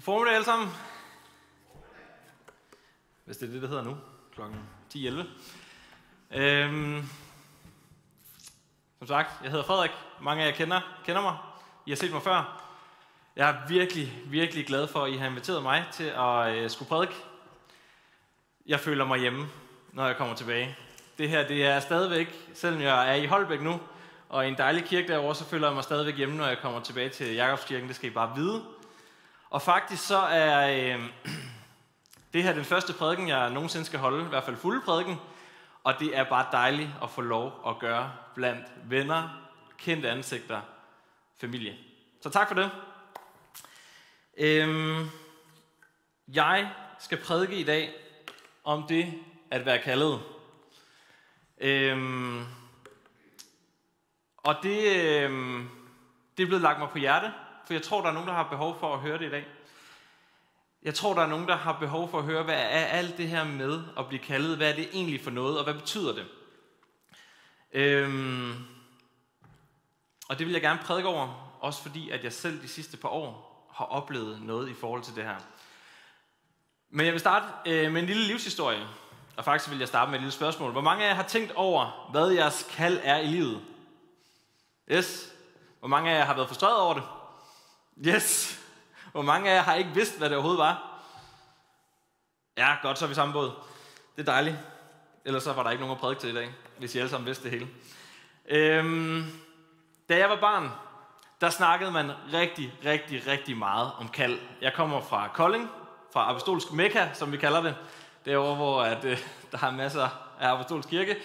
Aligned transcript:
God 0.00 0.04
formiddag 0.04 0.34
alle 0.34 0.44
sammen. 0.44 0.68
Hvis 3.24 3.36
det 3.36 3.48
er 3.48 3.52
det, 3.52 3.62
det 3.62 3.68
hedder 3.68 3.84
nu, 3.84 3.96
kl. 4.34 4.40
10.11. 4.94 6.38
Øhm, 6.38 7.08
som 8.98 9.06
sagt, 9.06 9.30
jeg 9.42 9.50
hedder 9.50 9.64
Frederik. 9.64 9.90
Mange 10.20 10.42
af 10.42 10.46
jer 10.46 10.54
kender, 10.54 10.80
kender 11.04 11.22
mig. 11.22 11.36
I 11.86 11.90
har 11.90 11.96
set 11.96 12.12
mig 12.12 12.22
før. 12.22 12.62
Jeg 13.36 13.50
er 13.50 13.68
virkelig, 13.68 14.22
virkelig 14.26 14.66
glad 14.66 14.88
for, 14.88 15.04
at 15.04 15.12
I 15.12 15.16
har 15.16 15.26
inviteret 15.26 15.62
mig 15.62 15.84
til 15.92 16.04
at 16.04 16.54
øh, 16.54 16.70
skulle 16.70 16.88
prædike. 16.88 17.14
Jeg 18.66 18.80
føler 18.80 19.04
mig 19.04 19.18
hjemme, 19.18 19.48
når 19.92 20.06
jeg 20.06 20.16
kommer 20.16 20.34
tilbage. 20.34 20.76
Det 21.18 21.28
her, 21.28 21.48
det 21.48 21.66
er 21.66 21.80
stadigvæk, 21.80 22.50
selvom 22.54 22.82
jeg 22.82 23.10
er 23.10 23.14
i 23.14 23.26
Holbæk 23.26 23.60
nu, 23.60 23.80
og 24.28 24.44
i 24.44 24.48
en 24.48 24.58
dejlig 24.58 24.84
kirke 24.84 25.08
derovre, 25.08 25.34
så 25.34 25.44
føler 25.44 25.66
jeg 25.66 25.74
mig 25.74 25.84
stadigvæk 25.84 26.16
hjemme, 26.16 26.36
når 26.36 26.46
jeg 26.46 26.58
kommer 26.58 26.80
tilbage 26.80 27.08
til 27.08 27.34
Jakobskirken. 27.34 27.88
Det 27.88 27.96
skal 27.96 28.10
I 28.10 28.12
bare 28.12 28.36
vide. 28.36 28.79
Og 29.50 29.62
faktisk 29.62 30.06
så 30.06 30.18
er 30.18 30.94
øh, 30.94 31.04
det 32.32 32.42
her 32.42 32.52
den 32.52 32.64
første 32.64 32.92
prædiken, 32.92 33.28
jeg 33.28 33.50
nogensinde 33.50 33.86
skal 33.86 33.98
holde, 33.98 34.24
i 34.24 34.28
hvert 34.28 34.44
fald 34.44 34.56
fuld 34.56 34.82
prædiken. 34.82 35.16
Og 35.84 35.94
det 35.98 36.16
er 36.16 36.24
bare 36.24 36.46
dejligt 36.52 36.90
at 37.02 37.10
få 37.10 37.20
lov 37.20 37.62
at 37.66 37.78
gøre 37.78 38.12
blandt 38.34 38.66
venner, 38.84 39.48
kendte 39.78 40.10
ansigter, 40.10 40.60
familie. 41.40 41.76
Så 42.20 42.30
tak 42.30 42.48
for 42.48 42.54
det. 42.54 42.70
Øhm, 44.36 45.10
jeg 46.28 46.70
skal 46.98 47.18
prædike 47.18 47.56
i 47.56 47.64
dag 47.64 47.94
om 48.64 48.82
det 48.88 49.14
at 49.50 49.66
være 49.66 49.78
kaldet. 49.78 50.20
Øhm, 51.58 52.46
og 54.36 54.56
det, 54.62 54.96
øhm, 54.96 55.70
det 56.36 56.42
er 56.42 56.46
blevet 56.46 56.62
lagt 56.62 56.78
mig 56.78 56.88
på 56.90 56.98
hjerte, 56.98 57.32
for 57.66 57.72
jeg 57.72 57.82
tror, 57.82 58.00
der 58.00 58.08
er 58.08 58.12
nogen, 58.12 58.28
der 58.28 58.34
har 58.34 58.48
behov 58.48 58.76
for 58.80 58.94
at 58.94 59.00
høre 59.00 59.18
det 59.18 59.26
i 59.26 59.30
dag. 59.30 59.46
Jeg 60.82 60.94
tror, 60.94 61.14
der 61.14 61.22
er 61.22 61.26
nogen, 61.26 61.48
der 61.48 61.56
har 61.56 61.72
behov 61.72 62.10
for 62.10 62.18
at 62.18 62.24
høre, 62.24 62.42
hvad 62.42 62.58
er 62.58 62.86
alt 62.86 63.16
det 63.16 63.28
her 63.28 63.44
med 63.44 63.82
at 63.98 64.08
blive 64.08 64.22
kaldet? 64.22 64.56
Hvad 64.56 64.70
er 64.70 64.74
det 64.74 64.88
egentlig 64.92 65.20
for 65.20 65.30
noget, 65.30 65.58
og 65.58 65.64
hvad 65.64 65.74
betyder 65.74 66.12
det? 66.14 66.26
Øhm, 67.72 68.54
og 70.28 70.38
det 70.38 70.46
vil 70.46 70.52
jeg 70.52 70.62
gerne 70.62 70.80
prædike 70.84 71.08
over, 71.08 71.56
også 71.60 71.82
fordi, 71.82 72.10
at 72.10 72.24
jeg 72.24 72.32
selv 72.32 72.62
de 72.62 72.68
sidste 72.68 72.96
par 72.96 73.08
år 73.08 73.50
har 73.74 73.84
oplevet 73.84 74.42
noget 74.42 74.68
i 74.68 74.74
forhold 74.74 75.02
til 75.02 75.14
det 75.16 75.24
her. 75.24 75.36
Men 76.90 77.06
jeg 77.06 77.12
vil 77.12 77.20
starte 77.20 77.46
øh, 77.66 77.92
med 77.92 78.00
en 78.00 78.06
lille 78.06 78.26
livshistorie, 78.26 78.86
og 79.36 79.44
faktisk 79.44 79.70
vil 79.70 79.78
jeg 79.78 79.88
starte 79.88 80.10
med 80.10 80.18
et 80.18 80.22
lille 80.22 80.32
spørgsmål. 80.32 80.72
Hvor 80.72 80.80
mange 80.80 81.04
af 81.04 81.08
jer 81.08 81.14
har 81.14 81.22
tænkt 81.22 81.52
over, 81.52 82.08
hvad 82.10 82.30
jeres 82.30 82.66
kald 82.70 83.00
er 83.02 83.18
i 83.18 83.26
livet? 83.26 83.60
Yes. 84.92 85.32
Hvor 85.78 85.88
mange 85.88 86.10
af 86.10 86.18
jer 86.18 86.24
har 86.24 86.34
været 86.34 86.48
frustreret 86.48 86.80
over 86.80 86.94
det? 86.94 87.02
Yes. 87.98 88.60
Hvor 89.12 89.22
mange 89.22 89.50
af 89.50 89.54
jer 89.54 89.62
har 89.62 89.74
ikke 89.74 89.90
vidst, 89.90 90.18
hvad 90.18 90.28
det 90.28 90.36
overhovedet 90.36 90.58
var? 90.58 91.00
Ja, 92.56 92.76
godt, 92.82 92.98
så 92.98 93.04
er 93.04 93.08
vi 93.08 93.14
samme 93.14 93.32
båd. 93.32 93.52
Det 94.16 94.28
er 94.28 94.32
dejligt. 94.32 94.56
Ellers 95.24 95.42
så 95.42 95.52
var 95.52 95.62
der 95.62 95.70
ikke 95.70 95.80
nogen 95.80 95.94
at 95.94 96.00
prædike 96.00 96.20
til 96.20 96.30
i 96.30 96.34
dag, 96.34 96.50
hvis 96.78 96.94
I 96.94 96.98
alle 96.98 97.10
sammen 97.10 97.26
vidste 97.26 97.44
det 97.44 97.50
hele. 97.50 97.68
Øhm, 98.48 99.24
da 100.08 100.18
jeg 100.18 100.30
var 100.30 100.40
barn, 100.40 100.70
der 101.40 101.50
snakkede 101.50 101.90
man 101.90 102.10
rigtig, 102.32 102.74
rigtig, 102.84 103.26
rigtig 103.26 103.56
meget 103.56 103.92
om 103.98 104.08
kald. 104.08 104.38
Jeg 104.60 104.72
kommer 104.74 105.00
fra 105.00 105.28
Kolding, 105.34 105.70
fra 106.12 106.30
Apostolsk 106.30 106.72
Mekka, 106.72 107.08
som 107.14 107.32
vi 107.32 107.36
kalder 107.36 107.62
det. 107.62 107.76
Derovre, 108.24 108.54
hvor 108.56 108.82
at, 108.82 109.04
øh, 109.04 109.18
der 109.52 109.66
er 109.66 109.70
masser 109.70 110.08
af 110.40 110.52
Apostolsk 110.52 110.88
Kirke. 110.88 111.16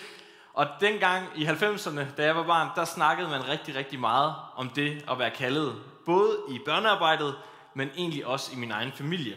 Og 0.56 0.68
dengang 0.80 1.28
i 1.36 1.46
90'erne, 1.46 2.16
da 2.18 2.24
jeg 2.26 2.36
var 2.36 2.44
barn, 2.44 2.70
der 2.76 2.86
snakkede 2.86 3.30
man 3.30 3.48
rigtig, 3.48 3.76
rigtig 3.76 4.00
meget 4.00 4.36
om 4.56 4.70
det 4.70 5.06
at 5.10 5.20
være 5.20 5.32
kaldet. 5.32 5.84
Både 6.06 6.38
i 6.50 6.60
børnearbejdet, 6.66 7.36
men 7.74 7.90
egentlig 7.98 8.26
også 8.26 8.54
i 8.54 8.56
min 8.56 8.72
egen 8.72 8.92
familie. 8.92 9.36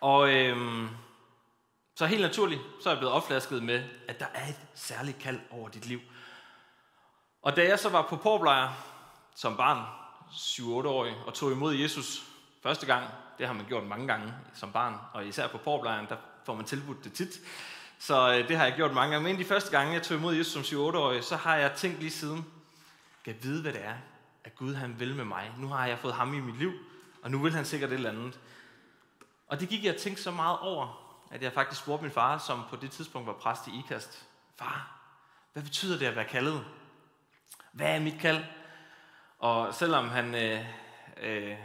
Og 0.00 0.32
øhm, 0.34 0.88
så 1.96 2.06
helt 2.06 2.22
naturligt, 2.22 2.60
så 2.82 2.88
er 2.88 2.92
jeg 2.92 2.98
blevet 2.98 3.14
opflasket 3.14 3.62
med, 3.62 3.84
at 4.08 4.20
der 4.20 4.26
er 4.34 4.46
et 4.48 4.60
særligt 4.74 5.18
kald 5.18 5.40
over 5.50 5.68
dit 5.68 5.86
liv. 5.86 6.00
Og 7.42 7.56
da 7.56 7.68
jeg 7.68 7.78
så 7.78 7.88
var 7.88 8.06
på 8.08 8.16
porplejr 8.16 8.68
som 9.34 9.56
barn, 9.56 9.86
7-8-årig, 10.30 11.14
og 11.26 11.34
tog 11.34 11.52
imod 11.52 11.74
Jesus 11.74 12.22
første 12.62 12.86
gang, 12.86 13.04
det 13.38 13.46
har 13.46 13.54
man 13.54 13.66
gjort 13.66 13.84
mange 13.84 14.06
gange 14.06 14.34
som 14.54 14.72
barn, 14.72 14.94
og 15.12 15.26
især 15.26 15.48
på 15.48 15.58
porplejren, 15.58 16.06
der 16.08 16.16
får 16.44 16.54
man 16.54 16.64
tilbudt 16.64 17.04
det 17.04 17.12
tit. 17.12 17.40
Så 18.02 18.32
øh, 18.32 18.48
det 18.48 18.56
har 18.56 18.64
jeg 18.64 18.74
gjort 18.74 18.92
mange 18.92 19.12
gange. 19.12 19.28
Men 19.28 19.38
de 19.38 19.44
første 19.44 19.70
gange, 19.70 19.92
jeg 19.92 20.02
tog 20.02 20.16
imod 20.16 20.34
Jesus 20.34 20.52
som 20.52 20.78
7-8-årig, 20.78 21.24
så 21.24 21.36
har 21.36 21.56
jeg 21.56 21.72
tænkt 21.72 21.98
lige 21.98 22.10
siden, 22.10 22.46
kan 23.24 23.34
jeg 23.34 23.42
vide, 23.42 23.62
hvad 23.62 23.72
det 23.72 23.84
er, 23.84 23.94
at 24.44 24.56
Gud 24.56 24.74
han 24.74 25.00
vil 25.00 25.14
med 25.14 25.24
mig. 25.24 25.52
Nu 25.58 25.66
har 25.66 25.86
jeg 25.86 25.98
fået 25.98 26.14
ham 26.14 26.34
i 26.34 26.40
mit 26.40 26.58
liv, 26.58 26.72
og 27.22 27.30
nu 27.30 27.38
vil 27.38 27.52
han 27.52 27.64
sikkert 27.64 27.90
et 27.90 27.94
eller 27.94 28.10
andet. 28.10 28.40
Og 29.48 29.60
det 29.60 29.68
gik 29.68 29.84
jeg 29.84 29.94
at 29.94 30.18
så 30.18 30.30
meget 30.30 30.58
over, 30.58 31.14
at 31.30 31.42
jeg 31.42 31.52
faktisk 31.52 31.80
spurgte 31.80 32.02
min 32.02 32.12
far, 32.12 32.38
som 32.38 32.62
på 32.70 32.76
det 32.76 32.90
tidspunkt 32.90 33.26
var 33.26 33.32
præst 33.32 33.66
i 33.66 33.78
IKAST. 33.78 34.26
Far, 34.58 35.00
hvad 35.52 35.62
betyder 35.62 35.98
det 35.98 36.06
at 36.06 36.16
være 36.16 36.24
kaldet? 36.24 36.64
Hvad 37.72 37.96
er 37.96 38.00
mit 38.00 38.20
kald? 38.20 38.44
Og 39.38 39.74
selvom 39.74 40.08
han 40.08 40.34
øh, 40.34 40.64
øh, 41.22 41.56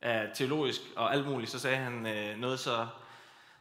er 0.00 0.34
teologisk 0.34 0.80
og 0.96 1.12
alt 1.12 1.26
muligt, 1.26 1.50
så 1.50 1.58
sagde 1.58 1.76
han 1.76 2.06
øh, 2.06 2.38
noget 2.38 2.60
så, 2.60 2.86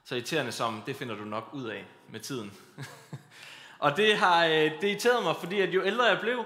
så 0.06 0.16
irriterende 0.16 0.52
som, 0.52 0.84
det 0.86 0.96
finder 0.96 1.16
du 1.16 1.24
nok 1.24 1.50
ud 1.54 1.64
af 1.64 1.86
med 2.10 2.20
tiden. 2.20 2.54
og 3.80 3.98
det 3.98 4.18
har 4.18 4.46
øh, 4.46 4.52
det 4.52 4.84
irriteret 4.84 5.24
mig, 5.24 5.36
fordi 5.36 5.62
at 5.62 5.74
jo 5.74 5.84
ældre 5.84 6.04
jeg 6.04 6.20
blev, 6.22 6.46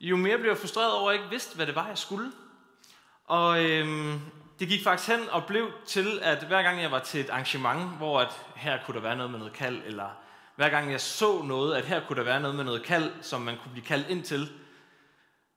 jo 0.00 0.16
mere 0.16 0.38
blev 0.38 0.50
jeg 0.50 0.58
frustreret 0.58 0.92
over, 0.92 1.10
at 1.10 1.14
jeg 1.14 1.22
ikke 1.22 1.30
vidste, 1.30 1.56
hvad 1.56 1.66
det 1.66 1.74
var, 1.74 1.88
jeg 1.88 1.98
skulle. 1.98 2.32
Og 3.26 3.64
øhm, 3.64 4.20
det 4.58 4.68
gik 4.68 4.84
faktisk 4.84 5.08
hen 5.08 5.28
og 5.28 5.44
blev 5.44 5.70
til, 5.86 6.18
at 6.22 6.44
hver 6.44 6.62
gang 6.62 6.82
jeg 6.82 6.90
var 6.90 6.98
til 6.98 7.20
et 7.20 7.30
arrangement, 7.30 7.96
hvor 7.96 8.20
at 8.20 8.40
her 8.56 8.78
kunne 8.84 8.94
der 8.94 9.00
være 9.00 9.16
noget 9.16 9.30
med 9.30 9.38
noget 9.38 9.54
kald, 9.54 9.82
eller 9.86 10.08
hver 10.56 10.68
gang 10.68 10.92
jeg 10.92 11.00
så 11.00 11.42
noget, 11.42 11.74
at 11.74 11.84
her 11.84 12.00
kunne 12.06 12.16
der 12.16 12.24
være 12.24 12.40
noget 12.40 12.56
med 12.56 12.64
noget 12.64 12.82
kald, 12.82 13.12
som 13.22 13.40
man 13.40 13.56
kunne 13.62 13.72
blive 13.72 13.84
kaldt 13.84 14.08
ind 14.08 14.22
til, 14.22 14.48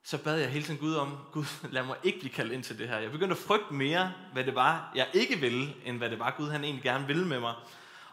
så 0.06 0.18
bad 0.18 0.40
jeg 0.40 0.50
hele 0.50 0.66
tiden 0.66 0.80
Gud 0.80 0.96
om, 0.96 1.18
Gud, 1.32 1.46
lad 1.72 1.84
mig 1.84 1.98
ikke 2.04 2.20
blive 2.20 2.34
kaldt 2.34 2.54
ind 2.54 2.64
til 2.64 2.80
det 2.80 2.88
her. 2.88 2.98
Jeg 2.98 3.12
begyndte 3.12 3.36
at 3.36 3.42
frygte 3.42 3.74
mere, 3.74 4.14
hvad 4.34 4.44
det 4.44 4.56
var, 4.56 4.92
jeg 4.96 5.08
ikke 5.14 5.36
ville, 5.36 5.76
end 5.86 5.98
hvad 5.98 6.10
det 6.10 6.20
var, 6.20 6.34
Gud 6.38 6.50
han 6.50 6.64
egentlig 6.64 6.84
gerne 6.84 7.08
ville 7.08 7.28
med 7.28 7.40
mig. 7.40 7.54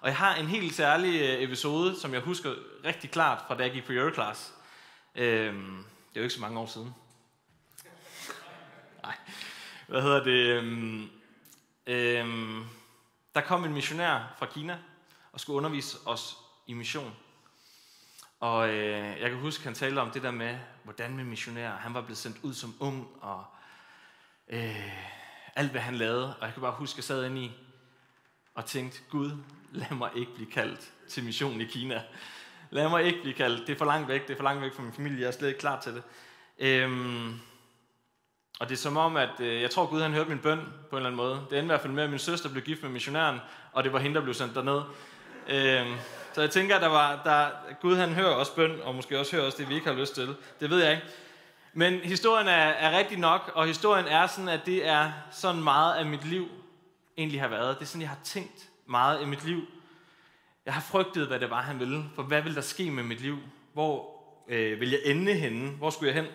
Og 0.01 0.09
jeg 0.09 0.17
har 0.17 0.35
en 0.35 0.47
helt 0.47 0.75
særlig 0.75 1.21
øh, 1.21 1.43
episode, 1.43 2.01
som 2.01 2.15
jeg 2.15 2.21
husker 2.21 2.55
rigtig 2.85 3.11
klart 3.11 3.45
fra 3.47 3.57
da 3.57 3.63
jeg 3.63 3.73
gik 3.73 3.85
på 3.85 3.93
Euroclass. 3.93 4.55
Øhm, 5.15 5.85
det 6.09 6.17
er 6.17 6.21
jo 6.21 6.23
ikke 6.23 6.35
så 6.35 6.41
mange 6.41 6.61
år 6.61 6.67
siden. 6.67 6.95
Nej. 9.03 9.15
Hvad 9.89 10.03
hedder 10.03 10.25
det? 10.25 10.47
Øhm, 10.47 11.11
øhm, 11.87 12.65
der 13.35 13.41
kom 13.41 13.65
en 13.65 13.73
missionær 13.73 14.35
fra 14.39 14.47
Kina 14.47 14.79
og 15.33 15.41
skulle 15.41 15.57
undervise 15.57 15.99
os 16.07 16.37
i 16.67 16.73
mission. 16.73 17.17
Og 18.43 18.69
øh, 18.69 19.21
jeg 19.21 19.31
kan 19.31 19.39
huske, 19.39 19.65
han 19.65 19.75
talte 19.75 19.99
om 19.99 20.11
det 20.11 20.23
der 20.23 20.31
med, 20.31 20.57
hvordan 20.85 21.17
med 21.17 21.25
missionær. 21.25 21.71
Han 21.71 21.95
var 21.95 22.01
blevet 22.01 22.19
sendt 22.19 22.37
ud 22.43 22.55
som 22.55 22.75
ung, 22.81 23.09
og 23.21 23.45
øh, 24.49 24.93
alt 25.57 25.71
hvad 25.71 25.81
han 25.81 25.95
lavede. 25.95 26.37
Og 26.37 26.47
jeg 26.47 26.53
kan 26.53 26.61
bare 26.61 26.73
huske, 26.73 26.95
at 26.95 26.97
jeg 26.97 27.05
sad 27.05 27.25
inde 27.25 27.43
i 27.43 27.53
og 28.55 28.67
tænkte, 28.67 29.01
Gud, 29.11 29.31
lad 29.73 29.97
mig 29.97 30.11
ikke 30.17 30.35
blive 30.35 30.51
kaldt 30.51 30.93
til 31.09 31.25
mission 31.25 31.61
i 31.61 31.65
Kina. 31.65 32.03
Lad 32.71 32.89
mig 32.89 33.03
ikke 33.03 33.21
blive 33.23 33.35
kaldt. 33.35 33.67
Det 33.67 33.73
er 33.73 33.79
for 33.79 33.85
langt 33.85 34.09
væk, 34.09 34.29
det 34.29 34.33
er 34.33 34.37
for 34.37 34.45
langt 34.45 34.63
væk 34.63 34.75
fra 34.75 34.83
min 34.83 34.93
familie, 34.93 35.21
jeg 35.21 35.27
er 35.27 35.31
slet 35.31 35.49
ikke 35.49 35.61
klar 35.61 35.81
til 35.81 35.95
det. 35.95 36.03
Øhm, 36.59 37.41
og 38.61 38.69
det 38.69 38.73
er 38.75 38.79
som 38.79 38.97
om, 38.97 39.17
at 39.17 39.41
øh, 39.41 39.63
jeg 39.63 39.71
tror, 39.71 39.87
Gud 39.87 40.03
han 40.03 40.13
hørte 40.13 40.31
min 40.31 40.39
bøn 40.39 40.59
på 40.91 40.97
en 40.97 40.97
eller 40.97 41.11
anden 41.11 41.17
måde. 41.17 41.35
Det 41.35 41.59
endte 41.59 41.59
i 41.59 41.67
hvert 41.67 41.81
fald 41.81 41.93
med, 41.93 42.03
at 42.03 42.11
min 42.11 42.19
søster 42.19 42.51
blev 42.51 42.63
gift 42.63 42.83
med 42.83 42.91
missionæren, 42.91 43.39
og 43.73 43.85
det 43.85 43.93
var 43.93 43.99
hende, 43.99 44.15
der 44.15 44.23
blev 44.23 44.35
sendt 44.35 44.55
derned. 44.55 44.83
Øhm, 45.49 45.99
så 46.33 46.41
jeg 46.41 46.51
tænker, 46.51 46.77
at 46.77 46.83
der 46.83 46.89
var, 46.89 47.23
der, 47.25 47.51
Gud 47.81 47.97
han 47.97 48.13
hører 48.13 48.35
også 48.35 48.55
bøn, 48.55 48.81
og 48.83 48.95
måske 48.95 49.19
også 49.19 49.37
hører 49.37 49.47
også 49.47 49.59
det, 49.59 49.69
vi 49.69 49.75
ikke 49.75 49.87
har 49.87 49.95
lyst 49.95 50.15
til. 50.15 50.37
Det 50.61 50.71
ved 50.71 50.83
jeg 50.83 50.93
ikke. 50.93 51.07
Men 51.73 51.95
historien 51.95 52.49
er, 52.49 52.53
er 52.53 52.99
rigtig 52.99 53.19
nok, 53.19 53.53
og 53.55 53.67
historien 53.67 54.07
er 54.07 54.27
sådan, 54.27 54.49
at 54.49 54.67
det 54.67 54.89
er 54.89 55.13
sådan 55.31 55.63
meget 55.63 55.95
af 55.95 56.07
mit 56.07 56.25
liv 56.25 56.49
egentlig 57.17 57.41
har 57.41 57.49
været. 57.49 57.79
Det 57.79 57.83
er 57.83 57.87
sådan, 57.87 58.03
jeg 58.03 58.09
har 58.09 58.19
tænkt 58.25 58.71
meget 58.87 59.23
i 59.23 59.25
mit 59.25 59.45
liv. 59.45 59.61
Jeg 60.67 60.75
har 60.75 60.81
frygtet, 60.81 61.27
hvad 61.27 61.41
det 61.41 61.51
var, 61.51 61.63
han 61.63 61.81
ville. 61.81 62.05
For 62.15 62.23
hvad 62.23 62.43
vil 62.43 62.55
der 62.55 62.61
ske 62.61 62.91
med 62.91 63.03
mit 63.03 63.21
liv? 63.21 63.39
Hvor 63.73 64.23
øh, 64.49 64.81
vil 64.81 64.91
jeg 64.91 65.01
ende 65.05 65.35
henne? 65.35 65.71
Hvor 65.71 65.91
skulle 65.91 66.13
jeg 66.13 66.23
hen? 66.23 66.33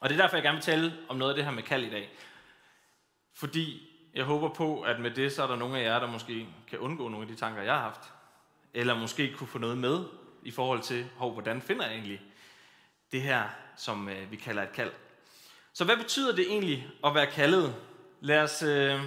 Og 0.00 0.08
det 0.08 0.18
er 0.18 0.22
derfor, 0.22 0.36
jeg 0.36 0.42
gerne 0.42 0.56
vil 0.56 0.64
tale 0.64 0.92
om 1.08 1.16
noget 1.16 1.32
af 1.32 1.36
det 1.36 1.44
her 1.44 1.52
med 1.52 1.62
kald 1.62 1.84
i 1.84 1.90
dag. 1.90 2.10
Fordi 3.34 3.90
jeg 4.14 4.24
håber 4.24 4.48
på, 4.48 4.80
at 4.80 5.00
med 5.00 5.10
det, 5.10 5.32
så 5.32 5.42
er 5.42 5.46
der 5.46 5.56
nogle 5.56 5.78
af 5.78 5.84
jer, 5.84 5.98
der 5.98 6.06
måske 6.06 6.46
kan 6.68 6.78
undgå 6.78 7.08
nogle 7.08 7.26
af 7.26 7.28
de 7.28 7.40
tanker, 7.40 7.62
jeg 7.62 7.74
har 7.74 7.80
haft. 7.80 8.13
Eller 8.74 8.98
måske 8.98 9.34
kunne 9.38 9.46
få 9.46 9.58
noget 9.58 9.78
med 9.78 10.04
i 10.42 10.50
forhold 10.50 10.82
til, 10.82 11.06
hov, 11.16 11.32
hvordan 11.32 11.62
finder 11.62 11.84
jeg 11.84 11.94
egentlig 11.94 12.20
det 13.12 13.22
her, 13.22 13.42
som 13.76 14.08
øh, 14.08 14.30
vi 14.30 14.36
kalder 14.36 14.62
et 14.62 14.72
kald. 14.72 14.92
Så 15.72 15.84
hvad 15.84 15.96
betyder 15.96 16.36
det 16.36 16.46
egentlig 16.48 16.88
at 17.04 17.14
være 17.14 17.26
kaldet? 17.26 17.74
Lad 18.20 18.42
os 18.42 18.62
øh, 18.62 19.00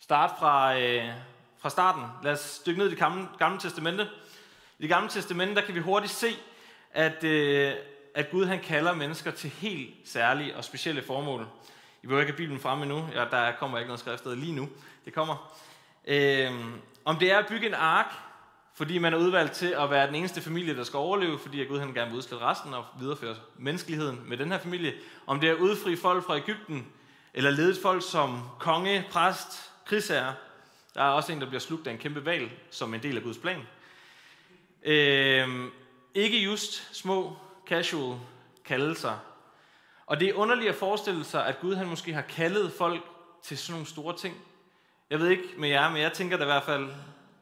starte 0.00 0.34
fra, 0.38 0.80
øh, 0.80 1.12
fra 1.58 1.70
starten. 1.70 2.02
Lad 2.22 2.32
os 2.32 2.62
dykke 2.66 2.78
ned 2.78 2.86
i 2.86 2.90
det 2.90 2.98
gamle, 2.98 3.28
gamle 3.38 3.60
testamente. 3.60 4.02
I 4.78 4.82
det 4.82 4.88
gamle 4.88 5.08
testamente, 5.08 5.54
der 5.54 5.66
kan 5.66 5.74
vi 5.74 5.80
hurtigt 5.80 6.12
se, 6.12 6.28
at, 6.92 7.24
øh, 7.24 7.74
at 8.14 8.30
Gud 8.30 8.44
han 8.46 8.60
kalder 8.60 8.94
mennesker 8.94 9.30
til 9.30 9.50
helt 9.50 9.94
særlige 10.08 10.56
og 10.56 10.64
specielle 10.64 11.02
formål. 11.02 11.46
I 12.02 12.06
behøver 12.06 12.20
ikke 12.20 12.32
have 12.32 12.36
Bibelen 12.36 12.60
fremme 12.60 12.84
endnu. 12.84 13.08
Ja, 13.14 13.24
der 13.30 13.52
kommer 13.52 13.78
ikke 13.78 13.88
noget 13.88 14.00
skriftsted 14.00 14.36
lige 14.36 14.52
nu. 14.52 14.68
Det 15.04 15.12
kommer. 15.12 15.56
Øh, 16.04 16.52
om 17.04 17.16
det 17.16 17.32
er 17.32 17.38
at 17.38 17.46
bygge 17.46 17.66
en 17.66 17.74
ark, 17.74 18.14
fordi 18.74 18.98
man 18.98 19.14
er 19.14 19.18
udvalgt 19.18 19.52
til 19.52 19.66
at 19.66 19.90
være 19.90 20.06
den 20.06 20.14
eneste 20.14 20.40
familie, 20.40 20.76
der 20.76 20.84
skal 20.84 20.96
overleve, 20.96 21.38
fordi 21.38 21.64
Gud 21.64 21.78
han 21.78 21.94
gerne 21.94 22.10
vil 22.10 22.18
udslette 22.18 22.44
resten 22.44 22.74
og 22.74 22.84
videreføre 23.00 23.36
menneskeligheden 23.58 24.22
med 24.26 24.36
den 24.36 24.52
her 24.52 24.58
familie. 24.58 24.92
Om 25.26 25.40
det 25.40 25.48
er 25.48 25.54
at 25.54 25.58
udfri 25.58 25.96
folk 25.96 26.24
fra 26.24 26.36
Ægypten, 26.36 26.86
eller 27.34 27.50
ledet 27.50 27.78
folk 27.82 28.10
som 28.10 28.42
konge, 28.58 29.06
præst, 29.10 29.72
krigsherre. 29.84 30.34
Der 30.94 31.02
er 31.02 31.08
også 31.08 31.32
en, 31.32 31.40
der 31.40 31.46
bliver 31.46 31.60
slugt 31.60 31.86
af 31.86 31.92
en 31.92 31.98
kæmpe 31.98 32.24
val, 32.24 32.50
som 32.70 32.94
en 32.94 33.02
del 33.02 33.16
af 33.16 33.22
Guds 33.22 33.38
plan. 33.38 33.60
Øh, 34.84 35.48
ikke 36.14 36.38
just 36.38 36.96
små, 36.96 37.36
casual 37.66 38.18
kaldelser. 38.64 39.18
Og 40.06 40.20
det 40.20 40.28
er 40.28 40.34
underligt 40.34 40.68
at 40.68 40.74
forestille 40.74 41.24
sig, 41.24 41.46
at 41.46 41.60
Gud 41.60 41.74
han 41.74 41.86
måske 41.86 42.12
har 42.12 42.22
kaldet 42.22 42.72
folk 42.72 43.02
til 43.42 43.58
sådan 43.58 43.72
nogle 43.72 43.86
store 43.86 44.16
ting. 44.16 44.36
Jeg 45.10 45.20
ved 45.20 45.28
ikke 45.28 45.54
med 45.58 45.68
jer, 45.68 45.90
men 45.90 46.02
jeg 46.02 46.12
tænker 46.12 46.36
da 46.36 46.42
i 46.42 46.46
hvert 46.46 46.62
fald, 46.62 46.88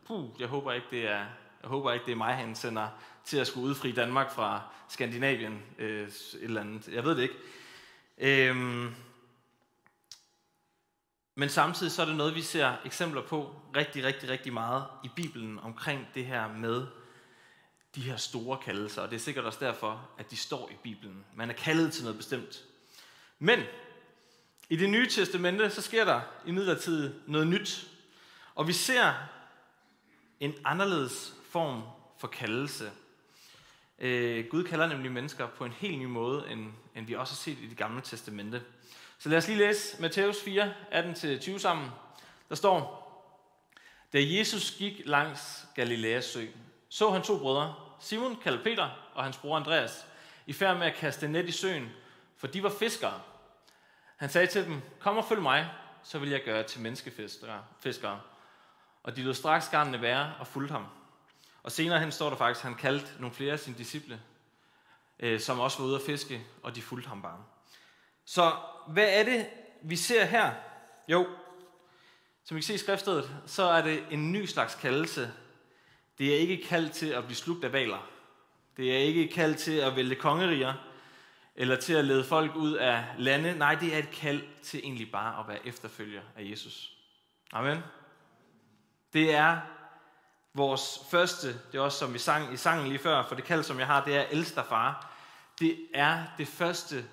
puh, 0.07 0.29
jeg 0.39 0.49
håber 0.49 0.73
ikke, 0.73 0.87
det 0.91 1.05
er, 1.05 1.25
jeg 1.63 1.69
håber 1.69 1.93
ikke, 1.93 2.07
det 2.07 2.13
er 2.13 2.17
mig, 2.17 2.35
han 2.35 2.55
sender 2.55 2.89
til 3.25 3.37
at 3.39 3.47
skulle 3.47 3.67
udfri 3.67 3.93
Danmark 3.93 4.35
fra 4.35 4.63
Skandinavien. 4.89 5.63
Øh, 5.79 6.09
et 6.09 6.39
eller 6.41 6.61
andet. 6.61 6.89
Jeg 6.89 7.05
ved 7.05 7.17
det 7.17 7.23
ikke. 7.23 7.35
Øhm, 8.19 8.95
men 11.35 11.49
samtidig 11.49 11.93
så 11.93 12.03
er 12.03 12.07
det 12.07 12.17
noget, 12.17 12.35
vi 12.35 12.43
ser 12.43 12.73
eksempler 12.85 13.23
på 13.23 13.55
rigtig, 13.77 14.05
rigtig, 14.05 14.29
rigtig 14.29 14.53
meget 14.53 14.85
i 15.05 15.11
Bibelen 15.17 15.59
omkring 15.59 16.07
det 16.15 16.27
her 16.27 16.49
med 16.53 16.87
de 17.95 18.01
her 18.01 18.17
store 18.17 18.59
kaldelser. 18.65 19.03
Og 19.03 19.11
det 19.11 19.17
er 19.17 19.21
sikkert 19.21 19.45
også 19.45 19.59
derfor, 19.61 20.09
at 20.19 20.31
de 20.31 20.37
står 20.37 20.71
i 20.73 20.77
Bibelen. 20.83 21.25
Man 21.35 21.51
er 21.51 21.55
kaldet 21.55 21.93
til 21.93 22.05
noget 22.05 22.17
bestemt. 22.17 22.65
Men 23.39 23.61
i 24.69 24.77
det 24.77 24.91
nye 24.91 25.09
testamente, 25.09 25.71
så 25.71 25.83
sker 25.83 26.05
der 26.05 26.21
i 26.47 26.51
midlertid 26.51 27.15
noget 27.27 27.47
nyt. 27.47 27.87
Og 28.55 28.69
vi 28.69 28.73
ser 28.73 29.15
en 30.41 30.55
anderledes 30.65 31.35
form 31.51 31.83
for 32.19 32.29
kaldelse. 32.29 32.91
Øh, 33.99 34.47
Gud 34.51 34.65
kalder 34.65 34.87
nemlig 34.87 35.13
mennesker 35.13 35.47
på 35.47 35.65
en 35.65 35.73
helt 35.73 35.99
ny 35.99 36.05
måde, 36.05 36.51
end, 36.51 36.73
end 36.95 37.07
vi 37.07 37.15
også 37.15 37.33
har 37.33 37.37
set 37.37 37.59
i 37.59 37.69
det 37.69 37.77
gamle 37.77 38.01
testamente. 38.01 38.63
Så 39.19 39.29
lad 39.29 39.39
os 39.39 39.47
lige 39.49 39.59
læse 39.59 40.03
Matthæus 40.03 40.43
4, 40.43 40.73
18-20 40.93 41.59
sammen. 41.59 41.91
Der 42.49 42.55
står, 42.55 43.05
Da 44.13 44.19
Jesus 44.23 44.71
gik 44.71 45.03
langs 45.05 45.67
Galileas 45.75 46.25
sø, 46.25 46.47
så 46.89 47.11
han 47.11 47.23
to 47.23 47.39
brødre, 47.39 47.75
Simon 48.01 48.37
kaldet 48.43 48.63
Peter 48.65 49.11
og 49.15 49.25
hans 49.25 49.37
bror 49.37 49.57
Andreas, 49.57 50.07
i 50.47 50.53
færd 50.53 50.79
med 50.79 50.87
at 50.87 50.95
kaste 50.95 51.29
net 51.29 51.49
i 51.49 51.53
søen, 51.53 51.89
for 52.37 52.47
de 52.47 52.63
var 52.63 52.73
fiskere. 52.79 53.21
Han 54.19 54.29
sagde 54.29 54.47
til 54.47 54.65
dem, 54.65 54.81
kom 55.01 55.17
og 55.17 55.25
følg 55.25 55.43
mig, 55.43 55.71
så 56.03 56.19
vil 56.19 56.31
jeg 56.31 56.43
gøre 56.45 56.63
til 56.63 56.81
menneskefiskere. 56.81 58.21
Og 59.03 59.17
de 59.17 59.23
lod 59.23 59.35
straks 59.35 59.69
garnene 59.69 60.03
være 60.03 60.35
og 60.41 60.47
fulgte 60.47 60.73
ham. 60.73 60.87
Og 61.63 61.73
senere 61.73 62.01
hen 62.01 62.13
står 62.13 62.31
der 62.31 62.37
faktisk, 62.37 62.65
at 62.65 62.71
han 62.71 62.79
kaldte 62.79 63.07
nogle 63.19 63.35
flere 63.35 63.53
af 63.53 63.59
sine 63.59 63.77
disciple, 63.79 64.21
øh, 65.21 65.41
som 65.41 65.61
også 65.61 65.79
var 65.79 65.87
ude 65.87 65.97
at 65.97 66.03
fiske, 66.03 66.47
og 66.63 66.75
de 66.75 66.83
fulgte 66.83 67.09
ham 67.09 67.23
bare. 67.23 67.45
Så 68.25 68.53
hvad 68.89 69.09
er 69.09 69.25
det, 69.25 69.47
vi 69.83 69.97
ser 69.97 70.25
her? 70.25 70.53
Jo, 71.09 71.27
som 72.45 72.55
vi 72.55 72.61
kan 72.61 72.67
se 72.67 72.75
i 72.75 72.79
skriftstedet, 72.79 73.31
så 73.47 73.63
er 73.63 73.83
det 73.83 74.05
en 74.11 74.33
ny 74.33 74.45
slags 74.45 74.75
kaldelse. 74.75 75.33
Det 76.19 76.35
er 76.35 76.39
ikke 76.39 76.65
kaldt 76.65 76.93
til 76.93 77.07
at 77.07 77.25
blive 77.25 77.37
slugt 77.37 77.65
af 77.65 77.73
valer. 77.73 78.11
Det 78.77 78.95
er 78.95 78.99
ikke 78.99 79.29
kaldt 79.29 79.59
til 79.59 79.77
at 79.77 79.97
vælge 79.97 80.15
kongeriger, 80.15 80.75
eller 81.61 81.77
til 81.77 81.93
at 81.93 82.05
lede 82.05 82.25
folk 82.25 82.57
ud 82.57 82.73
af 82.73 83.05
lande. 83.19 83.59
Nej, 83.59 83.75
det 83.75 83.95
er 83.95 83.99
et 83.99 84.11
kald 84.11 84.43
til 84.63 84.81
egentlig 84.81 85.13
bare 85.13 85.41
at 85.41 85.49
være 85.49 85.67
efterfølger 85.67 86.23
af 86.37 86.51
Jesus. 86.51 86.97
Amen. 87.53 87.79
Det 89.13 89.35
er 89.35 89.61
vores 90.55 91.01
første, 91.11 91.49
det 91.49 91.79
er 91.79 91.81
også 91.81 91.99
som 91.99 92.15
vi 92.15 92.19
sang 92.19 92.53
i 92.53 92.57
sangen 92.57 92.89
lige 92.89 92.99
før, 92.99 93.23
for 93.23 93.35
det 93.35 93.45
kald, 93.45 93.63
som 93.63 93.79
jeg 93.79 93.87
har, 93.87 94.05
det 94.05 94.17
er 94.17 94.25
ældste 94.31 94.63
far. 94.69 95.13
Det 95.61 95.87
er 95.95 96.25
det 96.39 96.49
første 96.49 97.05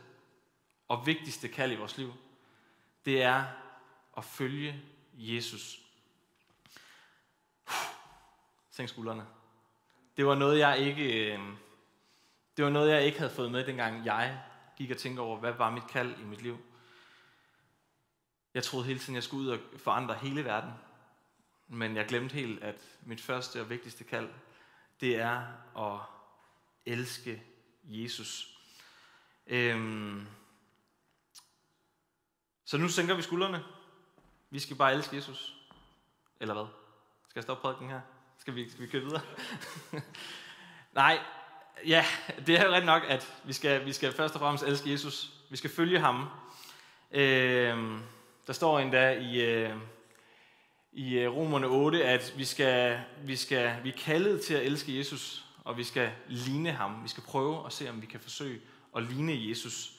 og 0.88 1.06
vigtigste 1.06 1.48
kald 1.48 1.72
i 1.72 1.76
vores 1.76 1.98
liv. 1.98 2.14
Det 3.06 3.24
er 3.24 3.44
at 4.18 4.24
følge 4.24 4.82
Jesus. 5.14 5.80
Sænk 8.72 8.90
skuldrene. 8.90 9.26
Det 10.18 10.26
var 10.26 10.36
noget, 10.36 10.60
jeg 10.60 10.80
ikke, 10.80 11.34
øh, 11.34 11.40
det 12.58 12.66
var 12.66 12.72
noget, 12.72 12.92
jeg 12.92 13.06
ikke 13.06 13.18
havde 13.18 13.32
fået 13.32 13.52
med, 13.52 13.66
dengang 13.66 14.06
jeg 14.06 14.44
gik 14.78 14.92
og 14.92 14.98
tænkte 14.98 15.22
over, 15.22 15.40
hvad 15.40 15.54
var 15.54 15.70
mit 15.70 15.88
kald 15.88 16.20
i 16.20 16.24
mit 16.24 16.42
liv. 16.42 16.58
Jeg 18.54 18.64
troede 18.64 18.86
hele 18.86 19.00
tiden, 19.00 19.16
jeg 19.16 19.24
skulle 19.24 19.44
ud 19.44 19.50
og 19.50 19.60
forandre 19.78 20.16
hele 20.16 20.46
verden. 20.46 20.72
Men 21.68 21.96
jeg 21.96 22.06
glemte 22.06 22.34
helt, 22.34 22.64
at 22.64 22.82
mit 23.06 23.22
første 23.22 23.62
og 23.62 23.70
vigtigste 23.70 24.04
kald, 24.04 24.30
det 25.02 25.20
er 25.20 25.44
at 25.78 26.00
elske 26.86 27.44
Jesus. 27.84 28.58
Øhm. 29.48 30.28
Så 32.66 32.78
nu 32.78 32.90
sænker 32.90 33.16
vi 33.16 33.22
skuldrene. 33.22 33.64
Vi 34.50 34.60
skal 34.60 34.76
bare 34.76 34.94
elske 34.94 35.16
Jesus. 35.16 35.56
Eller 36.40 36.54
hvad? 36.54 36.66
Skal 37.30 37.40
jeg 37.40 37.44
stoppe 37.44 37.62
prædiken 37.62 37.90
her? 37.90 38.02
Skal 38.38 38.56
vi, 38.56 38.70
skal 38.70 38.82
vi 38.82 38.88
køre 38.88 39.02
videre? 39.02 39.22
Nej, 40.94 41.20
ja, 41.86 42.06
det 42.48 42.60
er 42.60 42.66
jo 42.66 42.72
ret 42.72 42.86
nok, 42.86 43.04
at 43.08 43.34
vi 43.44 43.54
skal, 43.54 43.86
vi 43.86 43.94
skal 43.94 44.14
først 44.14 44.34
og 44.36 44.40
fremmest 44.40 44.64
elske 44.64 44.92
Jesus. 44.92 45.30
Vi 45.50 45.58
skal 45.58 45.70
følge 45.70 46.00
ham. 46.00 46.26
Øh, 47.12 47.78
Der 48.48 48.54
står 48.54 48.80
endda 48.80 49.12
i, 49.12 49.42
øh, 49.42 49.76
i 50.92 51.18
øh, 51.18 51.36
Romerne 51.36 51.68
8, 51.68 52.06
at 52.06 52.34
vi, 52.38 52.46
skal, 52.46 53.00
vi, 53.24 53.36
skal, 53.36 53.76
vi 53.84 53.90
er 53.90 53.98
kaldet 53.98 54.42
til 54.42 54.54
at 54.54 54.66
elske 54.66 54.98
Jesus, 54.98 55.46
og 55.64 55.78
vi 55.78 55.84
skal 55.84 56.12
ligne 56.28 56.72
ham. 56.72 57.04
Vi 57.04 57.10
skal 57.10 57.24
prøve 57.24 57.66
at 57.66 57.74
se, 57.74 57.90
om 57.90 58.02
vi 58.02 58.06
kan 58.06 58.20
forsøge 58.20 58.62
at 58.96 59.04
ligne 59.04 59.50
Jesus 59.50 59.92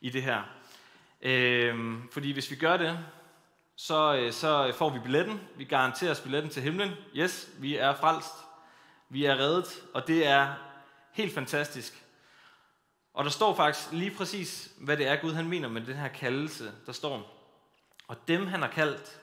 i 0.00 0.10
det 0.10 0.22
her. 0.22 0.42
Øh, 1.22 1.94
fordi 2.12 2.32
hvis 2.32 2.50
vi 2.50 2.56
gør 2.56 2.76
det, 2.76 2.98
så, 3.76 4.14
øh, 4.14 4.32
så 4.32 4.72
får 4.78 4.90
vi 4.90 4.98
billetten. 4.98 5.40
Vi 5.56 5.64
garanterer 5.64 6.10
os 6.10 6.20
billetten 6.20 6.50
til 6.50 6.62
himlen. 6.62 6.90
Yes, 7.16 7.48
vi 7.58 7.76
er 7.76 7.94
frelst. 7.94 8.32
Vi 9.08 9.24
er 9.24 9.36
reddet, 9.36 9.82
og 9.94 10.08
det 10.08 10.26
er 10.26 10.54
helt 11.14 11.34
fantastisk. 11.34 12.04
Og 13.14 13.24
der 13.24 13.30
står 13.30 13.54
faktisk 13.54 13.92
lige 13.92 14.10
præcis, 14.10 14.72
hvad 14.78 14.96
det 14.96 15.06
er, 15.06 15.16
Gud 15.16 15.32
han 15.32 15.48
mener 15.48 15.68
med 15.68 15.80
den 15.80 15.96
her 15.96 16.08
kaldelse. 16.08 16.72
Der 16.86 16.92
står, 16.92 17.40
og 18.08 18.28
dem 18.28 18.46
han 18.46 18.60
har 18.62 18.68
kaldt, 18.68 19.20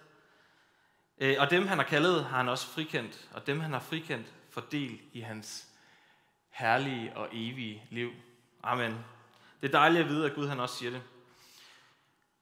Øh, 1.21 1.35
og 1.39 1.49
dem, 1.49 1.67
han 1.67 1.77
har 1.77 1.85
kaldet, 1.85 2.25
har 2.25 2.37
han 2.37 2.49
også 2.49 2.67
frikendt. 2.67 3.27
Og 3.33 3.47
dem, 3.47 3.59
han 3.59 3.73
har 3.73 3.79
frikendt, 3.79 4.27
får 4.49 4.61
del 4.61 4.99
i 5.13 5.19
hans 5.19 5.67
herlige 6.49 7.17
og 7.17 7.27
evige 7.31 7.83
liv. 7.89 8.11
Amen. 8.63 9.05
Det 9.61 9.67
er 9.67 9.71
dejligt 9.71 10.03
at 10.03 10.09
vide, 10.09 10.25
at 10.25 10.35
Gud 10.35 10.47
han 10.47 10.59
også 10.59 10.75
siger 10.75 10.91
det. 10.91 11.01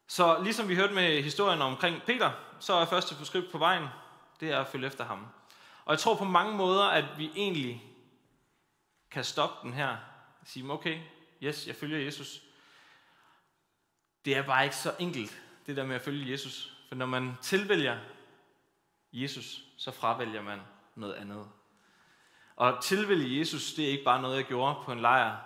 Så 0.07 0.43
ligesom 0.43 0.67
vi 0.67 0.75
hørte 0.75 0.93
med 0.93 1.23
historien 1.23 1.61
omkring 1.61 2.01
Peter, 2.05 2.31
så 2.59 2.73
er 2.73 2.85
første 2.85 3.15
forskrift 3.15 3.51
på 3.51 3.57
vejen, 3.57 3.87
det 4.39 4.51
er 4.51 4.59
at 4.59 4.67
følge 4.67 4.87
efter 4.87 5.05
ham. 5.05 5.27
Og 5.85 5.91
jeg 5.91 5.99
tror 5.99 6.15
på 6.15 6.25
mange 6.25 6.57
måder, 6.57 6.83
at 6.83 7.05
vi 7.17 7.31
egentlig 7.35 7.83
kan 9.11 9.23
stoppe 9.23 9.67
den 9.67 9.73
her 9.73 9.89
og 10.41 10.47
sige, 10.47 10.71
okay, 10.71 10.99
yes, 11.43 11.67
jeg 11.67 11.75
følger 11.75 11.99
Jesus. 11.99 12.41
Det 14.25 14.37
er 14.37 14.41
bare 14.41 14.63
ikke 14.63 14.75
så 14.75 14.95
enkelt, 14.99 15.41
det 15.65 15.77
der 15.77 15.85
med 15.85 15.95
at 15.95 16.01
følge 16.01 16.31
Jesus. 16.31 16.73
For 16.87 16.95
når 16.95 17.05
man 17.05 17.33
tilvælger 17.41 17.97
Jesus, 19.13 19.63
så 19.77 19.91
fravælger 19.91 20.41
man 20.41 20.59
noget 20.95 21.13
andet. 21.13 21.47
Og 22.55 22.83
tilvælge 22.83 23.39
Jesus, 23.39 23.73
det 23.73 23.85
er 23.85 23.89
ikke 23.89 24.03
bare 24.03 24.21
noget, 24.21 24.37
jeg 24.37 24.45
gjorde 24.45 24.75
på 24.85 24.91
en 24.91 24.99
lejr, 24.99 25.37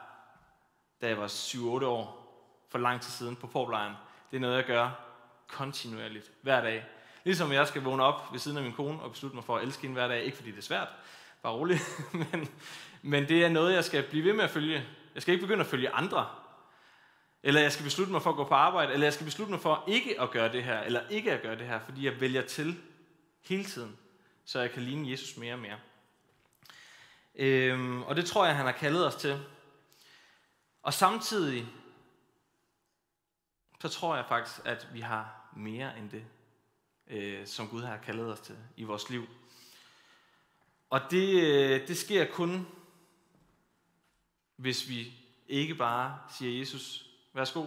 da 1.01 1.07
jeg 1.07 1.17
var 1.17 1.27
7-8 1.27 1.85
år, 1.85 2.23
for 2.71 2.77
lang 2.77 3.01
tid 3.01 3.11
siden 3.11 3.35
på 3.35 3.47
Porplejren. 3.47 3.95
Det 4.31 4.37
er 4.37 4.41
noget, 4.41 4.55
jeg 4.55 4.65
gør 4.65 4.89
kontinuerligt, 5.47 6.31
hver 6.41 6.61
dag. 6.61 6.85
Ligesom 7.23 7.51
jeg 7.51 7.67
skal 7.67 7.83
vågne 7.83 8.03
op 8.03 8.31
ved 8.31 8.39
siden 8.39 8.57
af 8.57 8.63
min 8.63 8.73
kone 8.73 9.01
og 9.01 9.11
beslutte 9.11 9.35
mig 9.35 9.43
for 9.43 9.57
at 9.57 9.63
elske 9.63 9.81
hende 9.81 9.93
hver 9.93 10.07
dag. 10.07 10.23
Ikke 10.23 10.37
fordi 10.37 10.51
det 10.51 10.57
er 10.57 10.61
svært, 10.61 10.87
bare 11.43 11.53
roligt. 11.53 11.81
men, 12.31 12.49
men 13.05 13.27
det 13.27 13.45
er 13.45 13.49
noget, 13.49 13.73
jeg 13.73 13.83
skal 13.83 14.03
blive 14.09 14.23
ved 14.23 14.33
med 14.33 14.43
at 14.43 14.49
følge. 14.49 14.85
Jeg 15.13 15.21
skal 15.21 15.33
ikke 15.33 15.45
begynde 15.45 15.63
at 15.63 15.69
følge 15.69 15.89
andre. 15.89 16.29
Eller 17.43 17.61
jeg 17.61 17.71
skal 17.71 17.83
beslutte 17.83 18.11
mig 18.11 18.21
for 18.21 18.29
at 18.29 18.35
gå 18.35 18.43
på 18.43 18.53
arbejde. 18.53 18.93
Eller 18.93 19.05
jeg 19.05 19.13
skal 19.13 19.25
beslutte 19.25 19.51
mig 19.51 19.61
for 19.61 19.83
ikke 19.87 20.21
at 20.21 20.31
gøre 20.31 20.51
det 20.51 20.63
her. 20.63 20.79
Eller 20.79 21.09
ikke 21.09 21.31
at 21.31 21.41
gøre 21.41 21.57
det 21.57 21.67
her, 21.67 21.79
fordi 21.79 22.05
jeg 22.05 22.21
vælger 22.21 22.41
til 22.41 22.81
hele 23.41 23.63
tiden, 23.63 23.97
så 24.45 24.59
jeg 24.59 24.71
kan 24.71 24.83
ligne 24.83 25.11
Jesus 25.11 25.37
mere 25.37 25.53
og 25.53 25.59
mere. 25.59 25.79
Øhm, 27.35 28.03
og 28.03 28.15
det 28.15 28.25
tror 28.25 28.45
jeg, 28.45 28.55
han 28.55 28.65
har 28.65 28.71
kaldet 28.71 29.07
os 29.07 29.15
til. 29.15 29.39
Og 30.83 30.93
samtidig, 30.93 31.67
så 33.81 33.89
tror 33.89 34.15
jeg 34.15 34.25
faktisk, 34.27 34.61
at 34.65 34.87
vi 34.93 34.99
har 34.99 35.51
mere 35.55 35.97
end 35.97 36.09
det, 36.09 36.25
øh, 37.07 37.47
som 37.47 37.67
Gud 37.67 37.81
har 37.81 37.97
kaldet 37.97 38.31
os 38.31 38.39
til 38.39 38.57
i 38.77 38.83
vores 38.83 39.09
liv. 39.09 39.27
Og 40.89 41.01
det, 41.11 41.43
øh, 41.43 41.87
det 41.87 41.97
sker 41.97 42.25
kun, 42.25 42.67
hvis 44.63 44.89
vi 44.89 45.13
ikke 45.47 45.75
bare 45.75 46.17
siger, 46.37 46.59
Jesus, 46.59 47.05
værsgo, 47.33 47.65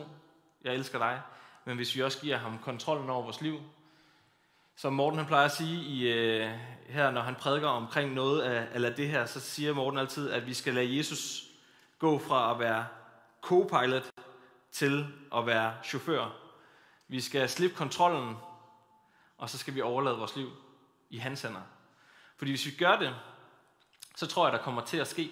jeg 0.65 0.75
elsker 0.75 0.99
dig, 0.99 1.23
men 1.65 1.77
hvis 1.77 1.97
vi 1.97 2.03
også 2.03 2.21
giver 2.21 2.37
ham 2.37 2.59
kontrollen 2.59 3.11
over 3.11 3.23
vores 3.23 3.41
liv. 3.41 3.61
Som 4.77 4.93
Morten 4.93 5.19
han 5.19 5.27
plejer 5.27 5.45
at 5.45 5.53
sige 5.53 5.83
i, 5.85 6.13
øh, 6.13 6.51
her, 6.87 7.11
når 7.11 7.21
han 7.21 7.35
prædiker 7.35 7.69
omkring 7.69 8.15
noget 8.15 8.43
af 8.43 8.69
eller 8.75 8.91
det 8.91 9.09
her, 9.09 9.27
så 9.27 9.41
siger 9.41 9.75
Morten 9.75 9.99
altid, 9.99 10.31
at 10.31 10.47
vi 10.47 10.55
skal 10.55 10.75
lade 10.75 10.97
Jesus 10.97 11.45
gå 11.99 12.19
fra 12.19 12.53
at 12.53 12.59
være 12.59 12.87
co-pilot 13.43 14.11
til 14.73 15.07
at 15.35 15.47
være 15.47 15.75
chauffør. 15.85 16.37
Vi 17.09 17.21
skal 17.21 17.49
slippe 17.49 17.77
kontrollen, 17.77 18.37
og 19.39 19.51
så 19.51 19.59
skal 19.59 19.75
vi 19.75 19.81
overlade 19.81 20.17
vores 20.17 20.37
liv 20.37 20.51
i 21.11 21.17
hans 21.17 21.43
hænder. 21.43 21.63
Fordi 22.37 22.51
hvis 22.51 22.67
vi 22.67 22.71
gør 22.71 22.97
det, 22.99 23.15
så 24.17 24.27
tror 24.27 24.47
jeg, 24.47 24.53
der 24.53 24.65
kommer 24.65 24.85
til 24.85 24.97
at 24.97 25.09
ske 25.09 25.31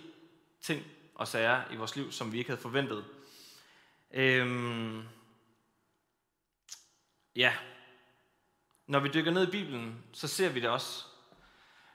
ting 0.62 0.82
og 1.14 1.28
sager 1.28 1.62
i 1.72 1.76
vores 1.76 1.96
liv, 1.96 2.12
som 2.12 2.32
vi 2.32 2.38
ikke 2.38 2.50
havde 2.50 2.62
forventet. 2.62 3.04
Øhm, 4.10 5.02
ja, 7.36 7.52
når 8.86 9.00
vi 9.00 9.08
dykker 9.08 9.30
ned 9.30 9.48
i 9.48 9.50
Bibelen, 9.50 10.04
så 10.12 10.28
ser 10.28 10.48
vi 10.48 10.60
det 10.60 10.70
også. 10.70 11.04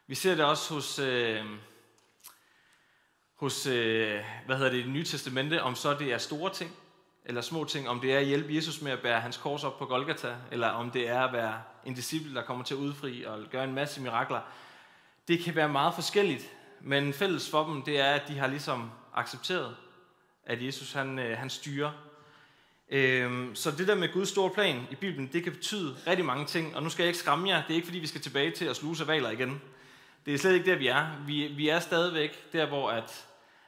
Vi 0.07 0.15
ser 0.15 0.35
det 0.35 0.45
også 0.45 0.73
hos, 0.73 0.99
øh, 0.99 1.45
hos 3.35 3.65
øh, 3.65 4.23
hvad 4.45 4.57
hedder 4.57 4.71
det, 4.71 4.83
det 4.83 4.93
nye 4.93 5.03
testamente, 5.03 5.63
om 5.63 5.75
så 5.75 5.93
det 5.93 6.13
er 6.13 6.17
store 6.17 6.53
ting, 6.53 6.75
eller 7.25 7.41
små 7.41 7.63
ting, 7.63 7.89
om 7.89 7.99
det 7.99 8.13
er 8.13 8.19
at 8.19 8.25
hjælpe 8.25 8.55
Jesus 8.55 8.81
med 8.81 8.91
at 8.91 9.01
bære 9.01 9.21
hans 9.21 9.38
kors 9.38 9.63
op 9.63 9.79
på 9.79 9.85
Golgata, 9.85 10.35
eller 10.51 10.67
om 10.67 10.91
det 10.91 11.09
er 11.09 11.21
at 11.21 11.33
være 11.33 11.61
en 11.85 11.93
disciple, 11.93 12.35
der 12.35 12.41
kommer 12.41 12.63
til 12.63 12.73
at 12.73 12.79
udfri 12.79 13.23
og 13.23 13.45
gøre 13.51 13.63
en 13.63 13.73
masse 13.73 14.01
mirakler. 14.01 14.41
Det 15.27 15.39
kan 15.39 15.55
være 15.55 15.69
meget 15.69 15.93
forskelligt, 15.93 16.51
men 16.81 17.13
fælles 17.13 17.49
for 17.49 17.63
dem, 17.63 17.81
det 17.81 17.99
er, 17.99 18.13
at 18.13 18.27
de 18.27 18.38
har 18.38 18.47
ligesom 18.47 18.91
accepteret, 19.19 19.75
at 20.45 20.65
Jesus 20.65 20.93
han, 20.93 21.19
øh, 21.19 21.38
han 21.38 21.49
styrer. 21.49 21.91
Øhm, 22.89 23.55
så 23.55 23.71
det 23.71 23.88
der 23.88 23.95
med 23.95 24.13
Guds 24.13 24.29
store 24.29 24.49
plan 24.49 24.88
i 24.91 24.95
Bibelen, 24.95 25.29
det 25.33 25.43
kan 25.43 25.51
betyde 25.51 25.97
rigtig 26.07 26.25
mange 26.25 26.45
ting. 26.45 26.75
Og 26.75 26.83
nu 26.83 26.89
skal 26.89 27.03
jeg 27.03 27.07
ikke 27.07 27.19
skræmme 27.19 27.49
jer. 27.49 27.61
Det 27.61 27.71
er 27.71 27.75
ikke 27.75 27.88
fordi, 27.88 27.99
vi 27.99 28.07
skal 28.07 28.21
tilbage 28.21 28.51
til 28.51 28.65
at 28.65 28.75
sluse 28.75 29.07
valer 29.07 29.29
igen. 29.29 29.61
Det 30.25 30.33
er 30.33 30.38
slet 30.38 30.53
ikke 30.53 30.71
der, 30.71 30.77
vi 30.77 30.88
er. 30.88 31.07
Vi, 31.25 31.47
vi 31.47 31.69
er 31.69 31.79
stadigvæk 31.79 32.53
der, 32.53 32.65
hvor 32.65 32.91
at, 32.91 33.25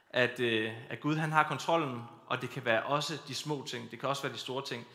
at, 0.10 0.40
øh, 0.40 0.72
at 0.90 1.00
Gud 1.00 1.16
han 1.16 1.32
har 1.32 1.44
kontrollen, 1.44 2.02
og 2.28 2.42
det 2.42 2.50
kan 2.50 2.66
være 2.66 2.84
også 2.84 3.18
de 3.28 3.36
små 3.36 3.66
ting. 3.68 3.92
Det 3.92 4.00
kan 4.00 4.10
også 4.10 4.22
være 4.22 4.34
de 4.34 4.38
store 4.38 4.66
ting. 4.66 4.88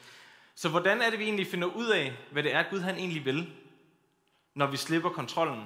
Så 0.55 0.69
hvordan 0.69 1.03
er 1.03 1.11
det, 1.11 1.19
vi 1.19 1.25
egentlig 1.25 1.47
finder 1.47 1.69
ud 1.69 1.87
af, 1.87 2.13
hvad 2.33 2.43
det 2.43 2.55
er, 2.55 2.65
Gud 2.71 2.81
han 2.81 2.97
egentlig 2.97 3.25
vil, 3.25 3.53
når 4.55 4.67
vi 4.67 4.77
slipper 4.77 5.11
kontrollen? 5.11 5.65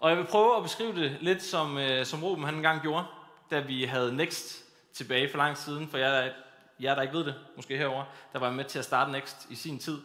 Og 0.00 0.10
jeg 0.10 0.18
vil 0.18 0.24
prøve 0.24 0.56
at 0.56 0.62
beskrive 0.62 0.94
det 0.94 1.16
lidt, 1.20 1.42
som, 1.42 1.78
øh, 1.78 2.06
som 2.06 2.24
Ruben 2.24 2.44
han 2.44 2.54
engang 2.54 2.82
gjorde, 2.82 3.04
da 3.50 3.60
vi 3.60 3.84
havde 3.84 4.16
Next 4.16 4.64
tilbage 4.92 5.30
for 5.30 5.38
lang 5.38 5.58
siden, 5.58 5.88
for 5.88 5.98
jeg, 5.98 6.34
jeg 6.80 6.96
der 6.96 7.02
ikke 7.02 7.14
ved 7.14 7.24
det, 7.24 7.34
måske 7.56 7.76
herover, 7.76 8.04
der 8.32 8.38
var 8.38 8.50
med 8.50 8.64
til 8.64 8.78
at 8.78 8.84
starte 8.84 9.12
Next 9.12 9.46
i 9.50 9.54
sin 9.54 9.78
tid. 9.78 9.98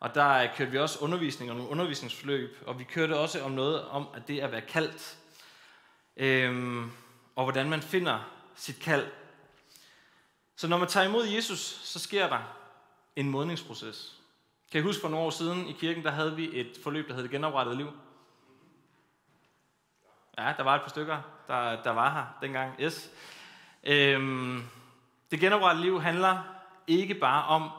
Og 0.00 0.14
der 0.14 0.54
kørte 0.56 0.70
vi 0.70 0.78
også 0.78 0.98
undervisning 0.98 1.50
og 1.50 1.56
nogle 1.56 1.70
undervisningsforløb, 1.70 2.62
og 2.66 2.78
vi 2.78 2.84
kørte 2.84 3.18
også 3.18 3.42
om 3.42 3.50
noget 3.50 3.84
om, 3.84 4.08
at 4.14 4.28
det 4.28 4.40
at 4.40 4.52
være 4.52 4.60
kaldt, 4.60 5.18
øhm, 6.16 6.90
og 7.36 7.44
hvordan 7.44 7.70
man 7.70 7.82
finder 7.82 8.18
sit 8.56 8.80
kald. 8.80 9.06
Så 10.56 10.68
når 10.68 10.78
man 10.78 10.88
tager 10.88 11.06
imod 11.06 11.26
Jesus, 11.26 11.58
så 11.84 11.98
sker 11.98 12.28
der 12.28 12.38
en 13.16 13.30
modningsproces. 13.30 14.16
Kan 14.72 14.80
I 14.80 14.82
huske 14.82 15.00
for 15.00 15.08
nogle 15.08 15.26
år 15.26 15.30
siden 15.30 15.68
i 15.68 15.72
kirken, 15.72 16.04
der 16.04 16.10
havde 16.10 16.36
vi 16.36 16.60
et 16.60 16.78
forløb, 16.82 17.08
der 17.08 17.14
hed 17.14 17.28
Genoprettet 17.28 17.76
Liv. 17.76 17.92
Ja, 20.40 20.52
der 20.56 20.62
var 20.62 20.74
et 20.74 20.82
par 20.82 20.88
stykker, 20.88 21.18
der, 21.48 21.82
der 21.82 21.90
var 21.90 22.10
her 22.12 22.24
dengang. 22.42 22.74
Yes. 22.80 23.10
Øhm, 23.84 24.62
det 25.30 25.40
genoprettede 25.40 25.84
liv 25.84 26.00
handler 26.00 26.38
ikke 26.86 27.14
bare 27.14 27.44
om, 27.44 27.70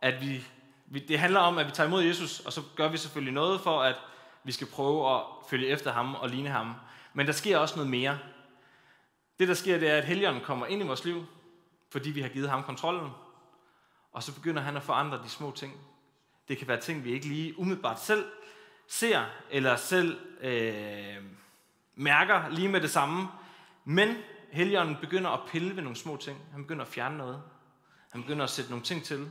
at 0.00 0.20
vi, 0.20 0.44
vi, 0.86 0.98
det 0.98 1.18
handler 1.18 1.40
om, 1.40 1.58
at 1.58 1.66
vi 1.66 1.70
tager 1.70 1.86
imod 1.86 2.02
Jesus, 2.02 2.40
og 2.40 2.52
så 2.52 2.62
gør 2.76 2.88
vi 2.88 2.96
selvfølgelig 2.96 3.34
noget 3.34 3.60
for, 3.60 3.82
at 3.82 3.96
vi 4.44 4.52
skal 4.52 4.66
prøve 4.66 5.14
at 5.16 5.22
følge 5.50 5.66
efter 5.66 5.92
ham 5.92 6.14
og 6.14 6.28
ligne 6.28 6.48
ham. 6.48 6.74
Men 7.14 7.26
der 7.26 7.32
sker 7.32 7.58
også 7.58 7.76
noget 7.76 7.90
mere. 7.90 8.18
Det, 9.38 9.48
der 9.48 9.54
sker, 9.54 9.78
det 9.78 9.90
er, 9.90 9.96
at 9.96 10.04
Helligånden 10.04 10.44
kommer 10.44 10.66
ind 10.66 10.82
i 10.82 10.86
vores 10.86 11.04
liv, 11.04 11.26
fordi 11.90 12.10
vi 12.10 12.20
har 12.20 12.28
givet 12.28 12.50
ham 12.50 12.62
kontrollen, 12.62 13.10
og 14.12 14.22
så 14.22 14.34
begynder 14.34 14.62
han 14.62 14.76
at 14.76 14.82
forandre 14.82 15.22
de 15.22 15.28
små 15.28 15.50
ting. 15.50 15.80
Det 16.48 16.58
kan 16.58 16.68
være 16.68 16.80
ting, 16.80 17.04
vi 17.04 17.12
ikke 17.12 17.26
lige 17.26 17.58
umiddelbart 17.58 18.00
selv 18.00 18.24
ser, 18.88 19.24
eller 19.50 19.76
selv 19.76 20.18
øh, 20.40 21.16
mærker 22.00 22.48
lige 22.48 22.68
med 22.68 22.80
det 22.80 22.90
samme. 22.90 23.28
Men 23.84 24.16
Helligånden 24.52 24.96
begynder 25.00 25.30
at 25.30 25.40
pille 25.48 25.76
ved 25.76 25.82
nogle 25.82 25.96
små 25.96 26.16
ting. 26.16 26.38
Han 26.52 26.62
begynder 26.62 26.84
at 26.84 26.90
fjerne 26.90 27.18
noget. 27.18 27.42
Han 28.12 28.22
begynder 28.22 28.44
at 28.44 28.50
sætte 28.50 28.70
nogle 28.70 28.84
ting 28.84 29.04
til. 29.04 29.30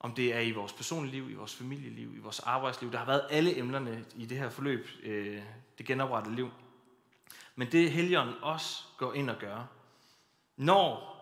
Om 0.00 0.14
det 0.14 0.34
er 0.34 0.40
i 0.40 0.50
vores 0.50 0.72
personlige 0.72 1.12
liv, 1.12 1.30
i 1.30 1.34
vores 1.34 1.54
familieliv, 1.54 2.16
i 2.16 2.18
vores 2.18 2.40
arbejdsliv. 2.40 2.92
Der 2.92 2.98
har 2.98 3.06
været 3.06 3.26
alle 3.30 3.58
emnerne 3.58 4.04
i 4.16 4.26
det 4.26 4.38
her 4.38 4.50
forløb, 4.50 4.88
øh, 5.02 5.42
det 5.78 5.86
genoprettede 5.86 6.36
liv. 6.36 6.50
Men 7.54 7.72
det 7.72 7.92
Helligånden 7.92 8.36
også 8.42 8.84
går 8.98 9.14
ind 9.14 9.30
og 9.30 9.38
gør, 9.38 9.66
når 10.56 11.16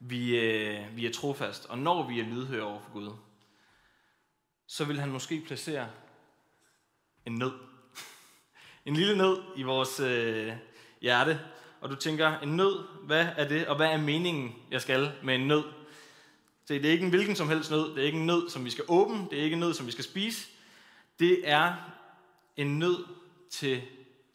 vi, 0.00 0.38
øh, 0.38 0.96
vi 0.96 1.06
er 1.06 1.12
trofast, 1.12 1.66
og 1.66 1.78
når 1.78 2.08
vi 2.08 2.20
er 2.20 2.24
lydhøre 2.24 2.62
over 2.62 2.80
for 2.80 2.92
Gud, 2.92 3.10
så 4.66 4.84
vil 4.84 5.00
han 5.00 5.10
måske 5.10 5.44
placere 5.46 5.88
en 7.26 7.32
nød 7.32 7.71
en 8.84 8.94
lille 8.94 9.16
nød 9.16 9.42
i 9.56 9.62
vores 9.62 10.00
øh, 10.00 10.52
hjerte, 11.00 11.40
og 11.80 11.90
du 11.90 11.94
tænker, 11.94 12.38
en 12.38 12.56
nød, 12.56 12.84
hvad 13.02 13.28
er 13.36 13.48
det, 13.48 13.66
og 13.66 13.76
hvad 13.76 13.86
er 13.86 13.96
meningen, 13.96 14.54
jeg 14.70 14.82
skal 14.82 15.12
med 15.22 15.34
en 15.34 15.48
nød? 15.48 15.64
Så 16.64 16.74
det 16.74 16.86
er 16.86 16.90
ikke 16.90 17.04
en 17.04 17.10
hvilken 17.10 17.36
som 17.36 17.48
helst 17.48 17.70
nød, 17.70 17.94
det 17.94 18.02
er 18.02 18.06
ikke 18.06 18.18
en 18.18 18.26
nød, 18.26 18.50
som 18.50 18.64
vi 18.64 18.70
skal 18.70 18.84
åbne, 18.88 19.26
det 19.30 19.38
er 19.38 19.42
ikke 19.42 19.54
en 19.54 19.60
nød, 19.60 19.74
som 19.74 19.86
vi 19.86 19.92
skal 19.92 20.04
spise. 20.04 20.48
Det 21.18 21.48
er 21.48 21.74
en 22.56 22.78
nød 22.78 23.06
til 23.50 23.82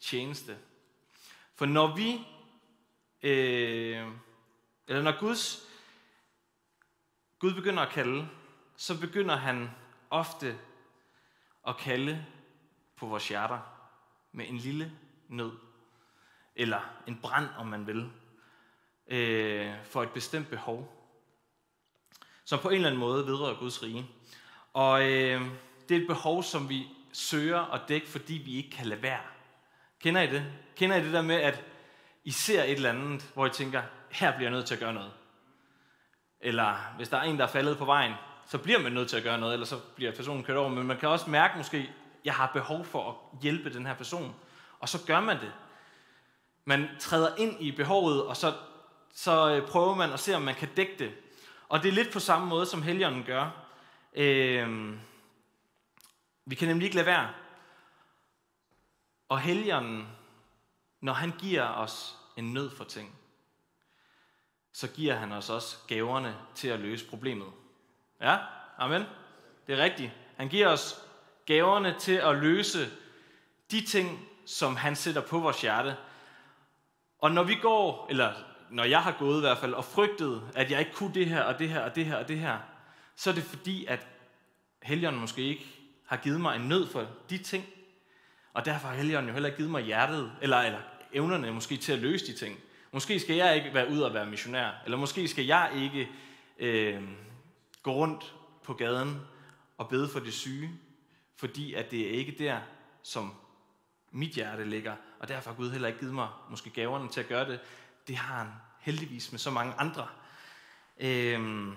tjeneste. 0.00 0.56
For 1.54 1.66
når 1.66 1.96
vi, 1.96 2.26
øh, 3.22 4.06
eller 4.88 5.02
når 5.02 5.20
Guds, 5.20 5.68
Gud 7.38 7.54
begynder 7.54 7.82
at 7.82 7.92
kalde, 7.92 8.28
så 8.76 9.00
begynder 9.00 9.36
han 9.36 9.70
ofte 10.10 10.58
at 11.68 11.76
kalde 11.76 12.26
på 12.96 13.06
vores 13.06 13.28
hjerter 13.28 13.77
med 14.38 14.48
en 14.48 14.56
lille 14.56 14.92
nød 15.28 15.52
eller 16.56 16.80
en 17.06 17.18
brand, 17.22 17.48
om 17.56 17.66
man 17.66 17.86
vil, 17.86 18.10
øh, 19.08 19.74
for 19.84 20.02
et 20.02 20.10
bestemt 20.10 20.48
behov, 20.50 20.94
som 22.44 22.58
på 22.58 22.68
en 22.68 22.74
eller 22.74 22.88
anden 22.88 23.00
måde 23.00 23.26
vedrører 23.26 23.58
Guds 23.58 23.82
rige. 23.82 24.06
Og 24.72 25.02
øh, 25.02 25.42
det 25.88 25.96
er 25.96 26.00
et 26.00 26.06
behov, 26.06 26.42
som 26.42 26.68
vi 26.68 26.88
søger 27.12 27.74
at 27.74 27.80
dække, 27.88 28.08
fordi 28.08 28.34
vi 28.34 28.56
ikke 28.56 28.70
kan 28.70 28.86
lade 28.86 29.02
være. 29.02 29.20
Kender 30.00 30.20
I 30.20 30.26
det? 30.26 30.44
Kender 30.76 30.96
I 30.96 31.04
det 31.04 31.12
der 31.12 31.22
med, 31.22 31.36
at 31.36 31.64
I 32.24 32.30
ser 32.30 32.62
et 32.62 32.72
eller 32.72 32.90
andet, 32.90 33.30
hvor 33.34 33.46
I 33.46 33.50
tænker, 33.50 33.82
her 34.10 34.36
bliver 34.36 34.50
jeg 34.50 34.56
nødt 34.56 34.66
til 34.66 34.74
at 34.74 34.80
gøre 34.80 34.94
noget? 34.94 35.12
Eller 36.40 36.94
hvis 36.96 37.08
der 37.08 37.16
er 37.16 37.22
en, 37.22 37.38
der 37.38 37.44
er 37.44 37.48
faldet 37.48 37.78
på 37.78 37.84
vejen, 37.84 38.12
så 38.46 38.58
bliver 38.58 38.78
man 38.78 38.92
nødt 38.92 39.08
til 39.08 39.16
at 39.16 39.22
gøre 39.22 39.38
noget, 39.38 39.52
eller 39.52 39.66
så 39.66 39.78
bliver 39.96 40.12
personen 40.12 40.44
kørt 40.44 40.56
over. 40.56 40.68
Men 40.68 40.86
man 40.86 40.98
kan 40.98 41.08
også 41.08 41.30
mærke 41.30 41.56
måske, 41.56 41.92
jeg 42.28 42.34
har 42.34 42.50
behov 42.52 42.84
for 42.84 43.10
at 43.10 43.40
hjælpe 43.40 43.72
den 43.74 43.86
her 43.86 43.94
person. 43.94 44.34
Og 44.80 44.88
så 44.88 45.06
gør 45.06 45.20
man 45.20 45.40
det. 45.40 45.52
Man 46.64 46.88
træder 47.00 47.36
ind 47.36 47.56
i 47.60 47.72
behovet, 47.72 48.26
og 48.26 48.36
så, 48.36 48.54
så 49.14 49.50
øh, 49.50 49.68
prøver 49.68 49.94
man 49.94 50.12
at 50.12 50.20
se, 50.20 50.34
om 50.34 50.42
man 50.42 50.54
kan 50.54 50.68
dække 50.76 50.94
det. 50.98 51.14
Og 51.68 51.82
det 51.82 51.88
er 51.88 51.92
lidt 51.92 52.12
på 52.12 52.20
samme 52.20 52.46
måde, 52.46 52.66
som 52.66 52.82
Helligånden 52.82 53.24
gør. 53.24 53.50
Øh, 54.14 54.94
vi 56.44 56.54
kan 56.54 56.68
nemlig 56.68 56.84
ikke 56.84 56.96
lade 56.96 57.06
være. 57.06 57.30
Og 59.28 59.40
Helligånden, 59.40 60.08
når 61.00 61.12
han 61.12 61.32
giver 61.38 61.68
os 61.68 62.16
en 62.36 62.52
nød 62.52 62.70
for 62.70 62.84
ting, 62.84 63.18
så 64.72 64.88
giver 64.88 65.14
han 65.14 65.32
os 65.32 65.50
også 65.50 65.76
gaverne 65.86 66.36
til 66.54 66.68
at 66.68 66.80
løse 66.80 67.08
problemet. 67.08 67.48
Ja, 68.20 68.38
amen. 68.78 69.02
Det 69.66 69.78
er 69.78 69.84
rigtigt. 69.84 70.12
Han 70.36 70.48
giver 70.48 70.68
os 70.68 71.07
gaverne 71.48 71.94
til 71.98 72.12
at 72.12 72.36
løse 72.36 72.90
de 73.70 73.80
ting, 73.80 74.28
som 74.46 74.76
han 74.76 74.96
sætter 74.96 75.20
på 75.20 75.38
vores 75.38 75.60
hjerte. 75.60 75.96
Og 77.18 77.30
når 77.30 77.42
vi 77.42 77.54
går, 77.54 78.06
eller 78.10 78.32
når 78.70 78.84
jeg 78.84 79.02
har 79.02 79.16
gået 79.18 79.36
i 79.36 79.40
hvert 79.40 79.58
fald, 79.58 79.74
og 79.74 79.84
frygtet, 79.84 80.42
at 80.54 80.70
jeg 80.70 80.78
ikke 80.78 80.92
kunne 80.92 81.14
det 81.14 81.26
her, 81.26 81.42
og 81.42 81.58
det 81.58 81.68
her, 81.68 81.80
og 81.80 81.94
det 81.96 82.04
her, 82.04 82.16
og 82.16 82.28
det 82.28 82.38
her, 82.38 82.58
så 83.16 83.30
er 83.30 83.34
det 83.34 83.42
fordi, 83.42 83.84
at 83.86 84.06
Helligånden 84.82 85.20
måske 85.20 85.42
ikke 85.42 85.66
har 86.06 86.16
givet 86.16 86.40
mig 86.40 86.56
en 86.56 86.68
nød 86.68 86.86
for 86.86 87.06
de 87.30 87.38
ting. 87.38 87.64
Og 88.52 88.64
derfor 88.64 88.88
har 88.88 88.94
Helligånden 88.94 89.28
jo 89.28 89.32
heller 89.32 89.48
ikke 89.48 89.56
givet 89.56 89.70
mig 89.70 89.82
hjertet, 89.82 90.32
eller, 90.42 90.56
eller 90.56 90.80
evnerne 91.12 91.52
måske 91.52 91.76
til 91.76 91.92
at 91.92 91.98
løse 91.98 92.26
de 92.26 92.32
ting. 92.32 92.58
Måske 92.92 93.20
skal 93.20 93.36
jeg 93.36 93.56
ikke 93.56 93.74
være 93.74 93.90
ud 93.90 94.00
og 94.00 94.14
være 94.14 94.26
missionær, 94.26 94.70
eller 94.84 94.98
måske 94.98 95.28
skal 95.28 95.44
jeg 95.44 95.70
ikke 95.76 96.08
øh, 96.58 97.02
gå 97.82 97.92
rundt 97.92 98.34
på 98.64 98.74
gaden 98.74 99.20
og 99.78 99.88
bede 99.88 100.08
for 100.08 100.20
de 100.20 100.32
syge, 100.32 100.70
fordi 101.38 101.74
at 101.74 101.90
det 101.90 102.06
er 102.06 102.10
ikke 102.10 102.36
der, 102.38 102.60
som 103.02 103.34
mit 104.10 104.30
hjerte 104.30 104.64
ligger, 104.64 104.96
og 105.18 105.28
derfor 105.28 105.50
har 105.50 105.56
Gud 105.56 105.70
heller 105.70 105.88
ikke 105.88 106.00
givet 106.00 106.14
mig 106.14 106.28
måske 106.50 106.70
gaverne 106.70 107.08
til 107.08 107.20
at 107.20 107.28
gøre 107.28 107.48
det. 107.48 107.60
Det 108.08 108.16
har 108.16 108.38
han 108.38 108.52
heldigvis 108.80 109.32
med 109.32 109.38
så 109.38 109.50
mange 109.50 109.74
andre. 109.74 110.08
Øhm, 110.98 111.76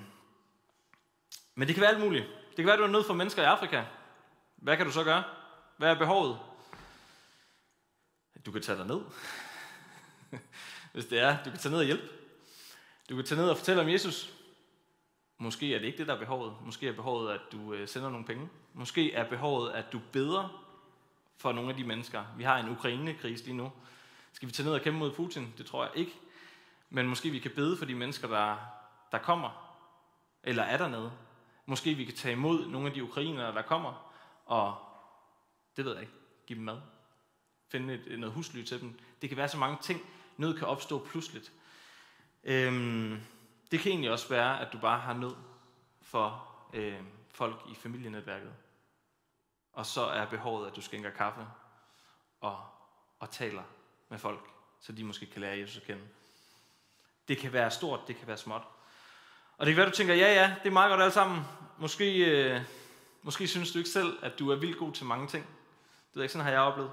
Men 1.56 1.68
det 1.68 1.76
kan 1.76 1.82
være 1.82 1.90
alt 1.90 2.00
muligt. 2.00 2.26
Det 2.26 2.56
kan 2.56 2.66
være, 2.66 2.74
at 2.74 2.80
du 2.80 2.84
er 2.84 2.88
nødt 2.88 3.06
for 3.06 3.14
mennesker 3.14 3.42
i 3.42 3.46
Afrika. 3.46 3.84
Hvad 4.56 4.78
kan 4.78 4.86
du 4.86 4.92
så 4.92 5.04
gøre? 5.04 5.24
Hvad 5.78 5.90
er 5.90 6.00
behovet? 6.00 6.40
Du 8.46 8.52
kan 8.52 8.62
tage 8.62 8.78
dig 8.78 8.88
ned. 8.88 9.02
Hvis 10.94 11.06
det 11.06 11.20
er, 11.20 11.44
du 11.44 11.50
kan 11.50 11.60
tage 11.60 11.72
ned 11.72 11.80
og 11.80 11.86
hjælpe. 11.86 12.10
Du 13.10 13.16
kan 13.16 13.26
tage 13.26 13.42
ned 13.42 13.50
og 13.50 13.58
fortælle 13.58 13.82
om 13.82 13.90
Jesus. 13.90 14.34
Måske 15.42 15.76
er 15.76 15.80
det 15.80 15.86
ikke 15.86 15.98
det, 15.98 16.08
der 16.08 16.14
er 16.14 16.20
behovet. 16.20 16.54
Måske 16.66 16.88
er 16.88 16.94
behovet, 16.94 17.32
at 17.32 17.42
du 17.52 17.74
øh, 17.74 17.88
sender 17.88 18.10
nogle 18.10 18.26
penge. 18.26 18.50
Måske 18.74 19.14
er 19.14 19.30
behovet, 19.30 19.72
at 19.72 19.86
du 19.94 20.02
beder 20.12 20.68
for 21.38 21.52
nogle 21.52 21.70
af 21.70 21.76
de 21.76 21.84
mennesker. 21.84 22.24
Vi 22.38 22.44
har 22.44 22.58
en 22.58 22.70
Ukraine-krise 22.70 23.46
lige 23.46 23.58
nu. 23.58 23.72
Skal 24.34 24.48
vi 24.48 24.54
tage 24.54 24.66
ned 24.66 24.74
og 24.74 24.82
kæmpe 24.82 25.00
mod 25.00 25.12
Putin? 25.12 25.54
Det 25.58 25.66
tror 25.66 25.84
jeg 25.84 25.92
ikke. 25.96 26.12
Men 26.90 27.08
måske 27.08 27.30
vi 27.30 27.40
kan 27.40 27.52
bede 27.56 27.78
for 27.78 27.86
de 27.86 27.96
mennesker, 27.96 28.28
der, 28.28 28.58
der 29.12 29.18
kommer, 29.18 29.78
eller 30.44 30.64
er 30.64 30.78
dernede. 30.78 31.12
Måske 31.66 31.94
vi 31.94 32.06
kan 32.06 32.16
tage 32.16 32.32
imod 32.32 32.68
nogle 32.68 32.88
af 32.88 32.94
de 32.94 33.04
ukrainere, 33.04 33.54
der 33.54 33.62
kommer, 33.62 34.14
og 34.46 34.76
det 35.78 35.86
ved 35.86 35.92
jeg 35.92 36.02
ikke, 36.02 36.14
give 36.48 36.58
dem 36.58 36.66
mad. 36.66 36.82
Finde 37.72 37.94
et, 37.94 38.04
øh, 38.08 38.20
noget 38.20 38.34
husly 38.34 38.64
til 38.64 38.82
dem. 38.82 39.00
Det 39.22 39.30
kan 39.30 39.38
være 39.38 39.48
så 39.48 39.58
mange 39.58 39.78
ting. 39.82 40.02
Nød 40.38 40.58
kan 40.58 40.68
opstå 40.68 41.00
pludseligt. 41.00 41.52
Øhm, 42.44 43.22
det 43.72 43.80
kan 43.80 43.92
egentlig 43.92 44.12
også 44.12 44.30
være, 44.30 44.62
at 44.62 44.74
du 44.74 44.78
bare 44.78 45.00
har 45.00 45.14
nød 45.14 45.36
for 46.02 46.48
øh, 46.74 47.00
folk 47.34 47.62
i 47.72 47.76
familienetværket. 47.76 48.54
Og 49.74 49.86
så 49.86 50.02
er 50.02 50.26
behovet, 50.26 50.68
at 50.68 50.76
du 50.76 50.82
skænker 50.82 51.10
kaffe 51.10 51.48
og, 52.42 52.60
og 53.20 53.30
taler 53.32 53.64
med 54.10 54.20
folk, 54.20 54.50
så 54.82 54.92
de 54.92 55.04
måske 55.04 55.26
kan 55.26 55.42
lære 55.42 55.58
Jesus 55.58 55.78
at 55.78 55.84
kende. 55.84 56.02
Det 57.28 57.38
kan 57.38 57.54
være 57.54 57.72
stort, 57.72 58.08
det 58.08 58.18
kan 58.18 58.28
være 58.28 58.38
småt. 58.38 58.62
Og 59.58 59.66
det 59.66 59.74
kan 59.74 59.82
være, 59.82 59.90
du 59.90 59.96
tænker, 59.96 60.14
ja 60.14 60.34
ja, 60.34 60.56
det 60.64 60.70
er 60.70 60.74
meget 60.74 60.90
godt 60.90 61.02
alt 61.02 61.14
sammen. 61.14 61.42
Måske, 61.78 62.18
øh, 62.18 62.62
måske 63.22 63.48
synes 63.48 63.72
du 63.72 63.78
ikke 63.78 63.90
selv, 63.90 64.20
at 64.22 64.40
du 64.40 64.52
er 64.52 64.56
vildt 64.56 64.78
god 64.78 64.92
til 64.92 65.06
mange 65.06 65.28
ting. 65.28 65.46
Det 66.14 66.20
er 66.20 66.22
ikke, 66.22 66.34
sådan 66.34 66.46
har 66.46 66.52
jeg 66.52 66.62
oplevet. 66.62 66.92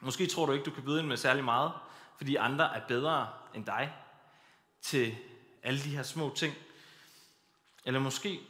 Måske 0.00 0.26
tror 0.26 0.46
du 0.46 0.52
ikke, 0.52 0.64
du 0.64 0.70
kan 0.70 0.84
byde 0.84 1.00
ind 1.00 1.08
med 1.08 1.16
særlig 1.16 1.44
meget, 1.44 1.72
fordi 2.16 2.36
andre 2.36 2.76
er 2.76 2.86
bedre 2.88 3.28
end 3.54 3.66
dig 3.66 3.94
til 4.82 5.16
alle 5.64 5.80
de 5.80 5.96
her 5.96 6.02
små 6.02 6.34
ting. 6.36 6.54
Eller 7.84 8.00
måske 8.00 8.40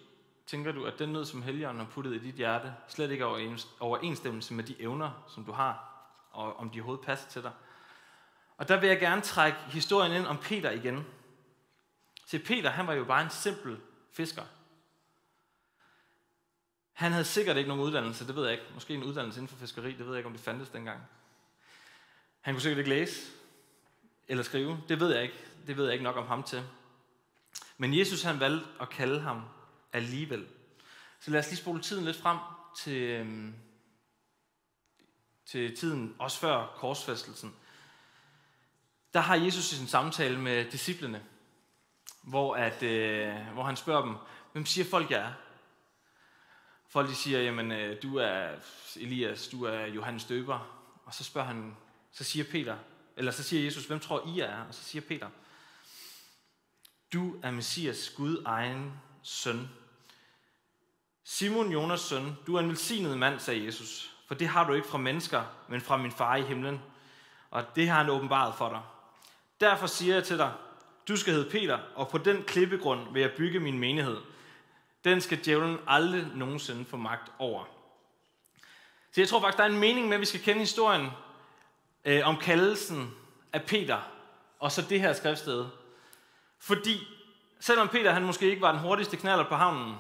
tænker 0.47 0.73
du, 0.73 0.85
at 0.85 0.99
den 0.99 1.09
nød, 1.09 1.25
som 1.25 1.43
Helligånden 1.43 1.85
har 1.85 1.93
puttet 1.93 2.15
i 2.15 2.19
dit 2.19 2.35
hjerte, 2.35 2.75
slet 2.89 3.11
ikke 3.11 3.25
er 3.25 3.57
overensstemmelse 3.81 4.55
med 4.55 4.65
de 4.65 4.83
evner, 4.83 5.25
som 5.29 5.45
du 5.45 5.53
har, 5.53 5.91
og 6.31 6.57
om 6.57 6.71
de 6.71 6.79
overhovedet 6.79 7.07
passer 7.07 7.29
til 7.29 7.43
dig. 7.43 7.53
Og 8.57 8.69
der 8.69 8.81
vil 8.81 8.89
jeg 8.89 9.01
gerne 9.01 9.23
trække 9.23 9.59
historien 9.59 10.13
ind 10.13 10.27
om 10.27 10.39
Peter 10.39 10.71
igen. 10.71 11.07
Til 12.27 12.39
Peter, 12.39 12.71
han 12.71 12.87
var 12.87 12.93
jo 12.93 13.05
bare 13.05 13.23
en 13.23 13.31
simpel 13.31 13.81
fisker. 14.13 14.43
Han 16.93 17.13
havde 17.13 17.25
sikkert 17.25 17.57
ikke 17.57 17.69
nogen 17.69 17.85
uddannelse, 17.85 18.27
det 18.27 18.37
ved 18.37 18.45
jeg 18.45 18.53
ikke. 18.53 18.65
Måske 18.75 18.95
en 18.95 19.05
uddannelse 19.05 19.41
inden 19.41 19.49
for 19.49 19.57
fiskeri, 19.57 19.93
det 19.93 19.99
ved 19.99 20.09
jeg 20.09 20.17
ikke, 20.17 20.27
om 20.27 20.33
det 20.33 20.45
fandtes 20.45 20.69
dengang. 20.69 21.01
Han 22.41 22.55
kunne 22.55 22.63
sikkert 22.63 22.79
ikke 22.79 22.91
læse 22.91 23.33
eller 24.29 24.45
skrive, 24.45 24.83
det 24.89 25.01
ved 25.01 25.15
jeg 25.15 25.23
ikke. 25.23 25.45
Det 25.67 25.77
ved 25.77 25.85
jeg 25.85 25.93
ikke 25.93 26.05
nok 26.05 26.17
om 26.17 26.27
ham 26.27 26.43
til. 26.43 26.65
Men 27.77 27.99
Jesus 27.99 28.23
han 28.23 28.41
valgte 28.41 28.67
at 28.81 28.91
kalde 28.91 29.21
ham 29.21 29.43
alligevel. 29.93 30.47
Så 31.21 31.31
lad 31.31 31.41
os 31.41 31.47
lige 31.47 31.57
spole 31.57 31.83
tiden 31.83 32.05
lidt 32.05 32.17
frem 32.17 32.39
til, 32.77 33.03
øhm, 33.03 33.55
til 35.47 35.77
tiden, 35.77 36.17
også 36.19 36.39
før 36.39 36.67
korsfæstelsen. 36.77 37.55
Der 39.15 39.21
har 39.21 39.35
Jesus 39.35 39.73
i 39.73 39.77
sin 39.77 39.87
samtale 39.87 40.39
med 40.39 40.71
disciplene, 40.71 41.25
hvor, 42.23 42.55
at, 42.55 42.83
øh, 42.83 43.35
hvor 43.53 43.63
han 43.63 43.77
spørger 43.77 44.05
dem, 44.05 44.17
hvem 44.53 44.67
siger 44.67 44.85
folk, 44.85 45.11
jeg 45.11 45.21
er? 45.21 45.33
Folk 46.89 47.09
de 47.09 47.15
siger, 47.15 47.41
jamen 47.41 47.73
øh, 47.73 48.03
du 48.03 48.17
er 48.17 48.49
Elias, 48.97 49.49
du 49.49 49.65
er 49.65 49.87
Johannes 49.87 50.25
Døber. 50.25 50.85
Og 51.05 51.15
så 51.15 51.25
spørger 51.25 51.47
han, 51.47 51.77
så 52.13 52.25
siger 52.25 52.45
Peter, 52.51 52.77
eller 53.17 53.33
så 53.33 53.43
siger 53.43 53.65
Jesus, 53.65 53.87
hvem 53.87 54.01
tror 54.01 54.29
I 54.37 54.41
er? 54.41 54.65
Og 54.65 54.75
så 54.75 54.85
siger 54.85 55.03
Peter, 55.03 55.31
du 57.15 57.37
er 57.43 57.51
Messias, 57.51 58.13
Gud 58.17 58.43
egen 58.47 58.93
søn. 59.23 59.71
Simon 61.25 61.73
Jonas 61.73 62.01
søn, 62.01 62.37
du 62.47 62.57
er 62.57 62.61
en 62.61 62.69
velsignet 62.69 63.19
mand, 63.19 63.41
sagde 63.41 63.65
Jesus, 63.65 64.13
for 64.27 64.35
det 64.35 64.49
har 64.49 64.67
du 64.67 64.73
ikke 64.73 64.89
fra 64.89 64.99
mennesker, 64.99 65.43
men 65.69 65.81
fra 65.81 65.97
min 65.97 66.13
far 66.13 66.37
i 66.37 66.43
himlen. 66.43 66.81
Og 67.51 67.77
det 67.77 67.89
har 67.89 67.99
han 67.99 68.11
åbenbaret 68.11 68.55
for 68.55 68.69
dig. 68.69 68.81
Derfor 69.61 69.87
siger 69.87 70.15
jeg 70.15 70.25
til 70.25 70.39
dig, 70.39 70.53
du 71.09 71.17
skal 71.17 71.33
hedde 71.33 71.51
Peter, 71.51 71.79
og 71.95 72.09
på 72.09 72.19
den 72.19 72.43
klippegrund 72.43 73.13
vil 73.13 73.21
jeg 73.21 73.33
bygge 73.37 73.61
min 73.61 73.79
menighed. 73.79 74.17
Den 75.05 75.21
skal 75.21 75.45
djævlen 75.45 75.79
aldrig 75.87 76.27
nogensinde 76.35 76.85
få 76.85 76.97
magt 76.97 77.33
over. 77.39 77.65
Så 79.13 79.21
jeg 79.21 79.29
tror 79.29 79.41
faktisk, 79.41 79.59
der 79.59 79.65
er 79.65 79.69
en 79.69 79.81
mening 79.81 80.07
med, 80.09 80.15
at 80.15 80.21
vi 80.21 80.27
skal 80.27 80.41
kende 80.41 80.61
historien 80.61 81.07
øh, 82.05 82.29
om 82.29 82.37
kaldelsen 82.37 83.15
af 83.53 83.63
Peter, 83.63 83.99
og 84.59 84.73
så 84.73 84.83
det 84.83 85.01
her 85.01 85.13
skriftsted. 85.13 85.65
Fordi 86.59 87.07
selvom 87.61 87.89
Peter 87.89 88.13
han 88.13 88.25
måske 88.25 88.51
ikke 88.51 88.63
var 88.63 88.73
den 88.73 88.81
hurtigste 88.81 89.17
knaller 89.17 89.49
på 89.49 89.55
havnen, 89.55 89.95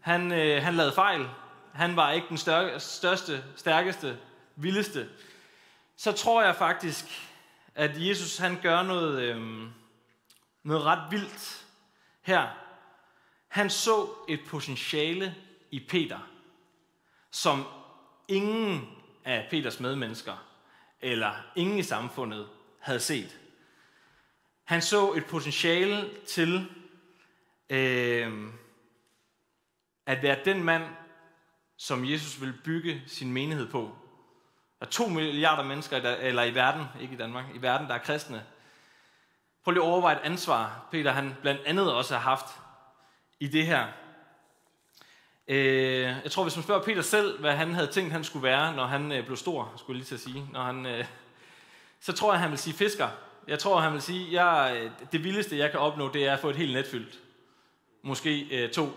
han, 0.00 0.32
øh, 0.32 0.62
han 0.62 0.74
lavede 0.74 0.92
fejl, 0.92 1.28
han 1.74 1.96
var 1.96 2.10
ikke 2.10 2.28
den 2.28 2.38
større, 2.38 2.80
største, 2.80 3.44
stærkeste, 3.56 4.18
vildeste, 4.56 5.08
så 5.96 6.12
tror 6.12 6.42
jeg 6.42 6.56
faktisk, 6.56 7.04
at 7.74 8.06
Jesus 8.06 8.36
han 8.36 8.58
gør 8.62 8.82
noget, 8.82 9.22
øh, 9.22 9.68
noget 10.62 10.84
ret 10.84 11.10
vildt 11.10 11.66
her. 12.22 12.48
Han 13.48 13.70
så 13.70 14.08
et 14.28 14.40
potentiale 14.48 15.34
i 15.70 15.80
Peter, 15.88 16.18
som 17.30 17.64
ingen 18.28 18.88
af 19.24 19.46
Peters 19.50 19.80
medmennesker, 19.80 20.46
eller 21.00 21.32
ingen 21.56 21.78
i 21.78 21.82
samfundet, 21.82 22.48
havde 22.80 23.00
set. 23.00 23.38
Han 24.64 24.82
så 24.82 25.12
et 25.12 25.26
potentiale 25.26 26.10
til 26.26 26.68
øh, 27.70 28.32
at 30.06 30.22
være 30.22 30.38
den 30.44 30.64
mand, 30.64 30.84
som 31.76 32.04
Jesus 32.04 32.40
vil 32.40 32.54
bygge 32.64 33.02
sin 33.06 33.32
menighed 33.32 33.68
på. 33.68 33.96
Der 34.80 34.86
er 34.86 34.90
to 34.90 35.08
milliarder 35.08 35.62
mennesker, 35.62 36.00
der, 36.00 36.16
eller 36.16 36.42
i 36.42 36.54
verden, 36.54 36.84
ikke 37.00 37.14
i 37.14 37.16
Danmark, 37.16 37.44
i 37.54 37.62
verden, 37.62 37.88
der 37.88 37.94
er 37.94 37.98
kristne. 37.98 38.44
Prøv 39.64 39.72
lige 39.72 39.82
at 39.82 39.88
overveje 39.88 40.16
et 40.16 40.20
ansvar, 40.24 40.88
Peter 40.90 41.12
han 41.12 41.36
blandt 41.40 41.60
andet 41.66 41.92
også 41.92 42.14
har 42.14 42.20
haft 42.20 42.46
i 43.40 43.48
det 43.48 43.66
her. 43.66 43.86
Øh, 45.48 46.02
jeg 46.02 46.30
tror, 46.30 46.42
hvis 46.42 46.56
man 46.56 46.62
spørger 46.62 46.82
Peter 46.82 47.02
selv, 47.02 47.40
hvad 47.40 47.56
han 47.56 47.74
havde 47.74 47.86
tænkt, 47.86 48.12
han 48.12 48.24
skulle 48.24 48.42
være, 48.42 48.76
når 48.76 48.86
han 48.86 49.12
øh, 49.12 49.24
blev 49.24 49.36
stor, 49.36 49.72
skulle 49.76 49.94
jeg 49.94 49.98
lige 49.98 50.06
til 50.06 50.14
at 50.14 50.20
sige, 50.20 50.48
når 50.52 50.62
han, 50.62 50.86
øh, 50.86 51.04
så 52.00 52.12
tror 52.12 52.32
jeg, 52.32 52.40
han 52.40 52.50
vil 52.50 52.58
sige 52.58 52.74
fisker. 52.74 53.08
Jeg 53.48 53.58
tror, 53.58 53.80
han 53.80 53.92
vil 53.92 54.02
sige, 54.02 54.44
jeg, 54.44 54.76
øh, 54.76 54.90
det 55.12 55.24
vildeste, 55.24 55.58
jeg 55.58 55.70
kan 55.70 55.80
opnå, 55.80 56.08
det 56.08 56.26
er 56.26 56.32
at 56.32 56.40
få 56.40 56.50
et 56.50 56.56
helt 56.56 56.72
net 56.72 56.86
fyldt. 56.86 57.18
Måske 58.02 58.64
øh, 58.64 58.70
to. 58.70 58.88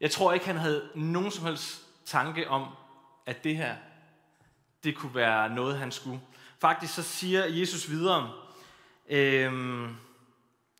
Jeg 0.00 0.10
tror 0.10 0.32
ikke, 0.32 0.46
han 0.46 0.56
havde 0.56 0.88
nogen 0.94 1.30
som 1.30 1.46
helst 1.46 1.82
tanke 2.04 2.48
om, 2.48 2.66
at 3.26 3.44
det 3.44 3.56
her, 3.56 3.74
det 4.84 4.96
kunne 4.96 5.14
være 5.14 5.50
noget, 5.50 5.78
han 5.78 5.92
skulle. 5.92 6.20
Faktisk 6.60 6.94
så 6.94 7.02
siger 7.02 7.44
Jesus 7.46 7.90
videre, 7.90 8.32
øh, 9.08 9.52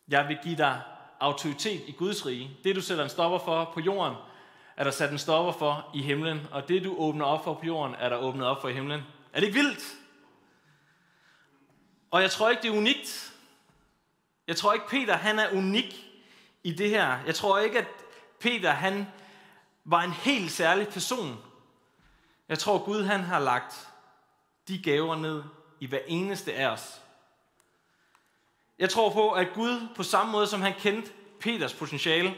jeg 0.08 0.28
vil 0.28 0.38
give 0.42 0.56
dig 0.56 0.80
autoritet 1.20 1.82
i 1.86 1.92
Guds 1.92 2.26
rige. 2.26 2.50
Det, 2.64 2.76
du 2.76 2.80
sætter 2.80 3.04
en 3.04 3.10
stopper 3.10 3.38
for 3.38 3.70
på 3.74 3.80
jorden, 3.80 4.14
er 4.76 4.84
der 4.84 4.90
sat 4.90 5.12
en 5.12 5.18
stopper 5.18 5.52
for 5.52 5.90
i 5.94 6.02
himlen. 6.02 6.46
Og 6.52 6.68
det, 6.68 6.84
du 6.84 6.94
åbner 6.98 7.24
op 7.24 7.44
for 7.44 7.54
på 7.54 7.66
jorden, 7.66 7.94
er 7.98 8.08
der 8.08 8.16
åbnet 8.16 8.46
op 8.46 8.60
for 8.60 8.68
i 8.68 8.72
himlen. 8.72 9.00
Er 9.32 9.40
det 9.40 9.46
ikke 9.46 9.58
vildt? 9.58 10.05
Og 12.10 12.22
jeg 12.22 12.30
tror 12.30 12.50
ikke, 12.50 12.62
det 12.62 12.68
er 12.68 12.76
unikt. 12.76 13.32
Jeg 14.46 14.56
tror 14.56 14.72
ikke, 14.72 14.88
Peter 14.88 15.16
han 15.16 15.38
er 15.38 15.52
unik 15.52 16.06
i 16.62 16.72
det 16.72 16.90
her. 16.90 17.18
Jeg 17.26 17.34
tror 17.34 17.58
ikke, 17.58 17.78
at 17.78 17.86
Peter 18.40 18.70
han 18.70 19.06
var 19.84 20.02
en 20.02 20.12
helt 20.12 20.52
særlig 20.52 20.88
person. 20.88 21.38
Jeg 22.48 22.58
tror, 22.58 22.84
Gud 22.84 23.02
han 23.02 23.20
har 23.20 23.38
lagt 23.38 23.88
de 24.68 24.82
gaver 24.82 25.16
ned 25.16 25.42
i 25.80 25.86
hver 25.86 26.00
eneste 26.06 26.54
af 26.54 26.66
os. 26.66 27.00
Jeg 28.78 28.90
tror 28.90 29.10
på, 29.10 29.30
at 29.32 29.48
Gud 29.54 29.88
på 29.96 30.02
samme 30.02 30.32
måde 30.32 30.46
som 30.46 30.62
han 30.62 30.74
kendte 30.78 31.10
Peters 31.40 31.74
potentiale, 31.74 32.34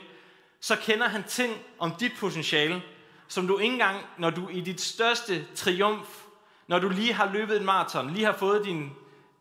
så 0.60 0.76
kender 0.76 1.08
han 1.08 1.24
ting 1.24 1.56
om 1.78 1.94
dit 1.94 2.12
potentiale, 2.18 2.82
som 3.28 3.46
du 3.46 3.58
ikke 3.58 3.72
engang, 3.72 4.06
når 4.18 4.30
du 4.30 4.48
i 4.48 4.60
dit 4.60 4.80
største 4.80 5.46
triumf, 5.54 6.22
når 6.66 6.78
du 6.78 6.88
lige 6.88 7.12
har 7.12 7.32
løbet 7.32 7.56
en 7.56 7.64
maraton, 7.64 8.10
lige 8.10 8.24
har 8.24 8.36
fået 8.36 8.64
din 8.64 8.92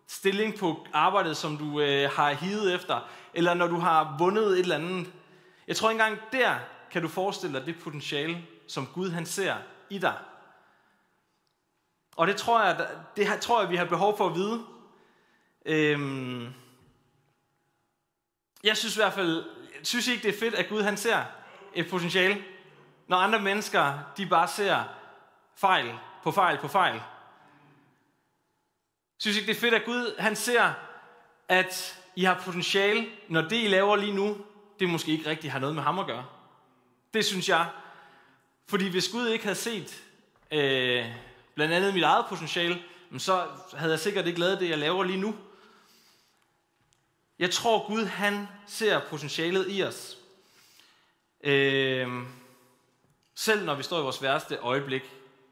stilling 0.08 0.60
på 0.60 0.88
arbejdet, 0.94 1.38
som 1.38 1.58
du 1.58 1.80
øh, 1.80 2.12
har 2.12 2.34
hivet 2.34 2.76
efter, 2.76 3.10
eller 3.34 3.54
når 3.54 3.68
du 3.68 3.76
har 3.76 4.16
vundet 4.20 4.48
et 4.48 4.60
eller 4.60 4.76
andet. 4.76 5.14
Jeg 5.68 5.76
tror 5.76 5.90
ikke 5.90 6.04
engang 6.04 6.32
der 6.32 6.56
kan 6.92 7.02
du 7.02 7.08
forestille 7.08 7.60
dig 7.60 7.66
det 7.66 7.80
potentiale, 7.84 8.46
som 8.68 8.88
Gud 8.94 9.10
han 9.10 9.26
ser 9.26 9.56
i 9.90 9.98
dig. 9.98 10.18
Og 12.16 12.28
det 12.28 12.36
tror 12.36 12.64
jeg, 12.64 12.88
det 13.18 13.40
tror 13.42 13.62
jeg, 13.62 13.70
vi 13.70 13.76
har 13.76 13.86
behov 13.86 14.18
for 14.18 14.28
at 14.28 14.36
vide. 14.36 14.66
Øhm, 15.66 16.54
jeg 18.64 18.78
synes 18.78 18.96
i 18.96 19.00
hvert 19.00 19.14
fald, 19.14 19.44
synes 19.72 19.88
synes 19.88 20.08
ikke, 20.08 20.24
det 20.24 20.36
er 20.36 20.40
fedt, 20.40 20.56
at 20.56 20.70
Gud 20.70 20.82
han 20.82 20.98
ser 20.98 21.24
et 21.74 21.90
potentiale. 21.90 22.44
Når 23.08 23.18
andre 23.18 23.40
mennesker, 23.40 24.00
de 24.18 24.26
bare 24.26 24.48
ser 24.48 24.84
fejl 25.56 25.92
på 26.24 26.32
fejl 26.32 26.58
på 26.58 26.68
fejl. 26.68 27.02
Synes 29.18 29.38
ikke, 29.38 29.48
det 29.48 29.56
er 29.56 29.60
fedt, 29.60 29.74
at 29.74 29.86
Gud 29.86 30.16
han 30.20 30.36
ser, 30.36 30.74
at 31.48 32.00
I 32.16 32.24
har 32.24 32.42
potentiale, 32.46 33.08
når 33.28 33.42
det, 33.42 33.64
I 33.64 33.68
laver 33.68 33.96
lige 33.96 34.14
nu, 34.14 34.38
det 34.80 34.90
måske 34.90 35.12
ikke 35.12 35.30
rigtig 35.30 35.52
har 35.52 35.60
noget 35.60 35.76
med 35.76 35.84
ham 35.84 36.00
at 36.00 36.06
gøre. 36.06 36.26
Det 37.14 37.26
synes 37.26 37.50
jeg. 37.50 37.70
Fordi 38.68 38.88
hvis 38.88 39.10
Gud 39.10 39.28
ikke 39.28 39.44
havde 39.44 39.56
set 39.58 40.04
øh, 40.52 41.06
blandt 41.56 41.74
andet 41.74 41.94
mit 41.94 42.04
eget 42.04 42.26
potentiale, 42.30 42.84
så 43.18 43.48
havde 43.74 43.92
jeg 43.92 44.00
sikkert 44.00 44.28
ikke 44.28 44.40
lavet 44.40 44.60
det, 44.60 44.70
jeg 44.70 44.78
laver 44.78 45.04
lige 45.04 45.20
nu. 45.20 45.36
Jeg 47.40 47.52
tror, 47.52 47.88
Gud 47.88 48.06
han 48.06 48.48
ser 48.68 49.02
potentialet 49.10 49.66
i 49.70 49.84
os. 49.84 50.18
Øh, 51.44 52.08
selv 53.36 53.66
når 53.66 53.76
vi 53.76 53.84
står 53.84 54.00
i 54.00 54.04
vores 54.04 54.22
værste 54.22 54.58
øjeblik 54.58 55.04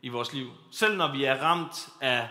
i 0.02 0.10
vores 0.10 0.34
liv. 0.34 0.52
Selv 0.72 0.98
når 0.98 1.12
vi 1.12 1.24
er 1.24 1.42
ramt 1.42 1.90
af 2.02 2.30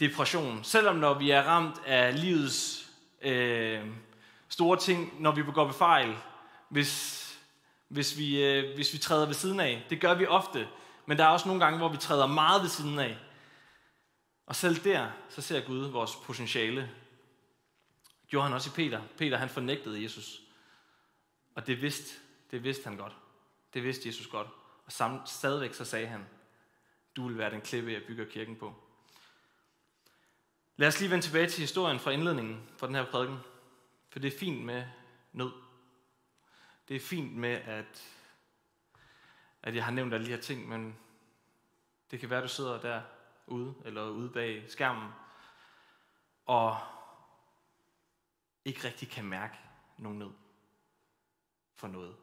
depression. 0.00 0.64
Selvom 0.64 0.96
når 0.96 1.14
vi 1.14 1.30
er 1.30 1.42
ramt 1.42 1.76
af 1.86 2.20
livets 2.20 2.90
øh, 3.22 3.86
store 4.48 4.78
ting, 4.78 5.22
når 5.22 5.32
vi 5.32 5.42
begår 5.42 5.72
fejl, 5.72 6.16
hvis, 6.68 7.22
hvis, 7.88 8.18
vi, 8.18 8.44
øh, 8.44 8.74
hvis 8.74 8.92
vi 8.92 8.98
træder 8.98 9.26
ved 9.26 9.34
siden 9.34 9.60
af. 9.60 9.86
Det 9.90 10.00
gør 10.00 10.14
vi 10.14 10.26
ofte, 10.26 10.68
men 11.06 11.18
der 11.18 11.24
er 11.24 11.28
også 11.28 11.48
nogle 11.48 11.64
gange, 11.64 11.78
hvor 11.78 11.88
vi 11.88 11.96
træder 11.96 12.26
meget 12.26 12.62
ved 12.62 12.68
siden 12.68 12.98
af. 12.98 13.18
Og 14.46 14.56
selv 14.56 14.84
der, 14.84 15.10
så 15.28 15.42
ser 15.42 15.60
Gud 15.60 15.78
vores 15.78 16.16
potentiale. 16.24 16.90
Gjorde 18.28 18.44
han 18.46 18.54
også 18.54 18.70
i 18.70 18.76
Peter. 18.76 19.02
Peter, 19.18 19.36
han 19.36 19.48
fornægtede 19.48 20.02
Jesus. 20.02 20.40
Og 21.54 21.66
det 21.66 21.82
vidste, 21.82 22.20
det 22.50 22.64
vidste 22.64 22.84
han 22.88 22.96
godt. 22.96 23.12
Det 23.74 23.84
vidste 23.84 24.08
Jesus 24.08 24.26
godt. 24.26 24.48
Og 24.86 24.92
samt, 24.92 25.28
stadigvæk 25.28 25.74
så 25.74 25.84
sagde 25.84 26.06
han, 26.06 26.26
du 27.16 27.28
vil 27.28 27.38
være 27.38 27.50
den 27.50 27.60
klippe, 27.60 27.92
jeg 27.92 28.02
bygger 28.08 28.24
kirken 28.24 28.56
på. 28.56 28.74
Lad 30.78 30.88
os 30.88 31.00
lige 31.00 31.10
vende 31.10 31.24
tilbage 31.24 31.48
til 31.48 31.60
historien 31.60 32.00
fra 32.00 32.10
indledningen 32.10 32.68
for 32.76 32.86
den 32.86 32.94
her 32.94 33.10
prædiken. 33.10 33.38
For 34.08 34.18
det 34.18 34.34
er 34.34 34.38
fint 34.38 34.64
med 34.64 34.84
nød. 35.32 35.52
Det 36.88 36.96
er 36.96 37.00
fint 37.00 37.36
med, 37.36 37.50
at, 37.50 38.02
at 39.62 39.74
jeg 39.74 39.84
har 39.84 39.92
nævnt 39.92 40.14
alle 40.14 40.26
de 40.26 40.30
her 40.30 40.40
ting, 40.40 40.68
men 40.68 40.98
det 42.10 42.20
kan 42.20 42.30
være, 42.30 42.38
at 42.38 42.42
du 42.42 42.48
sidder 42.48 42.80
derude, 42.80 43.74
eller 43.84 44.08
ude 44.08 44.30
bag 44.30 44.64
skærmen, 44.68 45.08
og 46.46 46.78
ikke 48.64 48.84
rigtig 48.84 49.08
kan 49.08 49.24
mærke 49.24 49.54
nogen 49.98 50.18
nød 50.18 50.32
for 51.74 51.88
noget. 51.88 52.16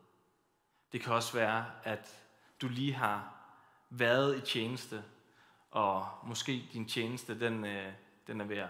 Det 0.91 1.01
kan 1.01 1.13
også 1.13 1.33
være, 1.33 1.71
at 1.83 2.25
du 2.61 2.67
lige 2.67 2.93
har 2.93 3.35
været 3.89 4.37
i 4.37 4.41
tjeneste, 4.41 5.03
og 5.71 6.09
måske 6.23 6.69
din 6.73 6.89
tjeneste, 6.89 7.39
den, 7.39 7.65
øh, 7.65 7.93
den 8.27 8.41
er 8.41 8.45
ved 8.45 8.57
at 8.57 8.69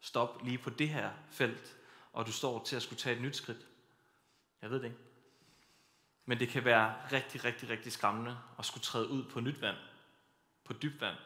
stoppe 0.00 0.44
lige 0.44 0.58
på 0.58 0.70
det 0.70 0.88
her 0.88 1.10
felt, 1.30 1.76
og 2.12 2.26
du 2.26 2.32
står 2.32 2.64
til 2.64 2.76
at 2.76 2.82
skulle 2.82 2.98
tage 2.98 3.16
et 3.16 3.22
nyt 3.22 3.36
skridt. 3.36 3.66
Jeg 4.62 4.70
ved 4.70 4.78
det 4.78 4.84
ikke. 4.84 4.98
Men 6.24 6.38
det 6.38 6.48
kan 6.48 6.64
være 6.64 6.94
rigtig, 7.12 7.44
rigtig, 7.44 7.68
rigtig 7.68 7.92
skræmmende 7.92 8.38
at 8.58 8.64
skulle 8.64 8.84
træde 8.84 9.08
ud 9.08 9.24
på 9.24 9.40
nyt 9.40 9.60
vand, 9.60 9.76
på 10.64 10.72
dybt 10.72 11.00
vand. 11.00 11.16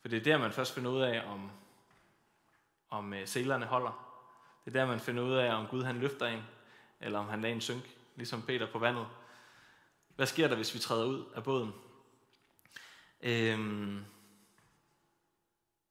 For 0.00 0.08
det 0.08 0.16
er 0.16 0.24
der, 0.24 0.38
man 0.38 0.52
først 0.52 0.74
finder 0.74 0.90
ud 0.90 1.00
af, 1.00 1.26
om, 1.26 1.50
om 2.90 3.14
øh, 3.14 3.26
sælerne 3.26 3.66
holder. 3.66 4.22
Det 4.64 4.76
er 4.76 4.80
der, 4.80 4.86
man 4.86 5.00
finder 5.00 5.22
ud 5.22 5.32
af, 5.32 5.54
om 5.54 5.66
Gud 5.66 5.82
han 5.82 5.98
løfter 5.98 6.26
en, 6.26 6.42
eller 7.00 7.18
om 7.18 7.28
han 7.28 7.40
lader 7.40 7.54
en 7.54 7.60
synk, 7.60 7.96
ligesom 8.16 8.42
Peter 8.42 8.72
på 8.72 8.78
vandet. 8.78 9.06
Hvad 10.16 10.26
sker 10.26 10.48
der, 10.48 10.56
hvis 10.56 10.74
vi 10.74 10.78
træder 10.78 11.04
ud 11.04 11.24
af 11.34 11.44
båden? 11.44 11.72
Øhm, 13.20 14.04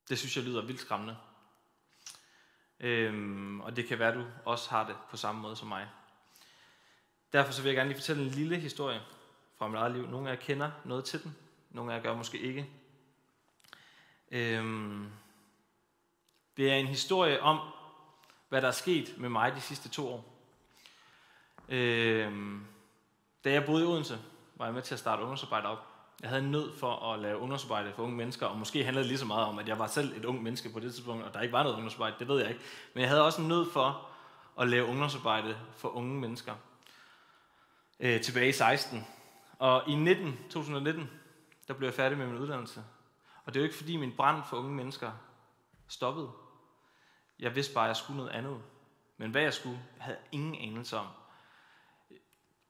det 0.09 0.19
synes 0.19 0.37
jeg 0.37 0.45
lyder 0.45 0.65
vildt 0.65 0.81
skræmmende. 0.81 1.17
Øhm, 2.79 3.61
og 3.61 3.75
det 3.75 3.87
kan 3.87 3.99
være, 3.99 4.09
at 4.09 4.15
du 4.15 4.25
også 4.45 4.69
har 4.69 4.87
det 4.87 4.95
på 5.09 5.17
samme 5.17 5.41
måde 5.41 5.55
som 5.55 5.67
mig. 5.67 5.89
Derfor 7.33 7.53
så 7.53 7.61
vil 7.61 7.69
jeg 7.69 7.75
gerne 7.75 7.89
lige 7.89 7.99
fortælle 7.99 8.23
en 8.23 8.29
lille 8.29 8.59
historie 8.59 9.01
fra 9.57 9.67
mit 9.67 9.77
eget 9.77 9.91
liv. 9.91 10.09
Nogle 10.09 10.29
af 10.29 10.35
jer 10.35 10.41
kender 10.41 10.71
noget 10.85 11.05
til 11.05 11.23
den, 11.23 11.35
nogle 11.69 11.93
af 11.93 11.97
jer 11.97 12.03
gør 12.03 12.15
måske 12.15 12.39
ikke. 12.39 12.69
Øhm, 14.31 15.11
det 16.57 16.71
er 16.71 16.75
en 16.75 16.87
historie 16.87 17.41
om, 17.41 17.59
hvad 18.49 18.61
der 18.61 18.67
er 18.67 18.71
sket 18.71 19.13
med 19.17 19.29
mig 19.29 19.55
de 19.55 19.61
sidste 19.61 19.89
to 19.89 20.09
år. 20.09 20.31
Øhm, 21.69 22.65
da 23.43 23.51
jeg 23.51 23.65
boede 23.65 23.83
i 23.83 23.87
Odense, 23.87 24.19
var 24.55 24.65
jeg 24.65 24.73
med 24.73 24.81
til 24.81 24.93
at 24.93 24.99
starte 24.99 25.21
ungdomsarbejde 25.21 25.67
op. 25.67 25.90
Jeg 26.21 26.29
havde 26.29 26.43
en 26.43 26.51
nød 26.51 26.73
for 26.77 27.13
at 27.13 27.19
lave 27.19 27.37
ungdomsarbejde 27.37 27.93
for 27.95 28.03
unge 28.03 28.15
mennesker, 28.15 28.45
og 28.45 28.57
måske 28.57 28.83
handlede 28.83 29.03
det 29.03 29.07
lige 29.07 29.17
så 29.17 29.25
meget 29.25 29.45
om, 29.45 29.59
at 29.59 29.67
jeg 29.67 29.79
var 29.79 29.87
selv 29.87 30.17
et 30.17 30.25
ung 30.25 30.43
menneske 30.43 30.69
på 30.69 30.79
det 30.79 30.93
tidspunkt, 30.93 31.23
og 31.23 31.33
der 31.33 31.41
ikke 31.41 31.51
var 31.51 31.63
noget 31.63 31.75
ungdomsarbejde, 31.75 32.15
det 32.19 32.27
ved 32.27 32.39
jeg 32.39 32.49
ikke. 32.49 32.61
Men 32.93 33.01
jeg 33.01 33.09
havde 33.09 33.25
også 33.25 33.41
en 33.41 33.47
nød 33.47 33.71
for 33.71 34.07
at 34.59 34.67
lave 34.67 34.85
ungdomsarbejde 34.85 35.57
for 35.75 35.89
unge 35.89 36.19
mennesker 36.19 36.53
øh, 37.99 38.21
tilbage 38.21 38.49
i 38.49 38.51
16. 38.51 39.07
Og 39.59 39.83
i 39.87 39.95
19, 39.95 40.39
2019, 40.49 41.09
der 41.67 41.73
blev 41.73 41.87
jeg 41.87 41.93
færdig 41.93 42.17
med 42.17 42.27
min 42.27 42.37
uddannelse. 42.37 42.83
Og 43.45 43.53
det 43.53 43.59
er 43.59 43.61
jo 43.61 43.65
ikke 43.65 43.77
fordi 43.77 43.97
min 43.97 44.13
brand 44.17 44.43
for 44.49 44.57
unge 44.57 44.71
mennesker 44.71 45.11
stoppede. 45.87 46.29
Jeg 47.39 47.55
vidste 47.55 47.73
bare, 47.73 47.85
at 47.85 47.87
jeg 47.87 47.95
skulle 47.95 48.17
noget 48.17 48.31
andet. 48.31 48.61
Men 49.17 49.31
hvad 49.31 49.41
jeg 49.41 49.53
skulle, 49.53 49.79
havde 49.97 50.17
ingen 50.31 50.55
anelse 50.55 50.97
om. 50.97 51.07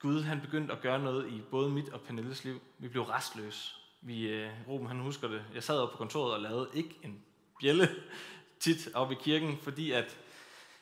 Gud 0.02 0.22
han 0.22 0.42
begyndte 0.42 0.74
at 0.74 0.82
gøre 0.82 1.00
noget 1.00 1.28
i 1.28 1.42
både 1.52 1.70
mit 1.70 1.90
og 1.90 2.02
Pernilles 2.02 2.44
liv. 2.44 2.62
Vi 2.78 2.88
blev 2.88 3.04
restløse. 3.04 3.76
Vi, 4.02 4.28
øh, 4.28 4.50
Ruben 4.68 4.88
han 4.88 5.00
husker 5.00 5.28
det. 5.28 5.46
Jeg 5.54 5.64
sad 5.64 5.80
oppe 5.80 5.92
på 5.92 5.98
kontoret 5.98 6.34
og 6.34 6.42
lavede 6.42 6.70
ikke 6.74 7.00
en 7.04 7.22
bjælle 7.60 7.90
tit 8.60 8.90
oppe 8.94 9.16
i 9.16 9.18
kirken, 9.22 9.58
fordi 9.58 9.92
at 9.92 10.18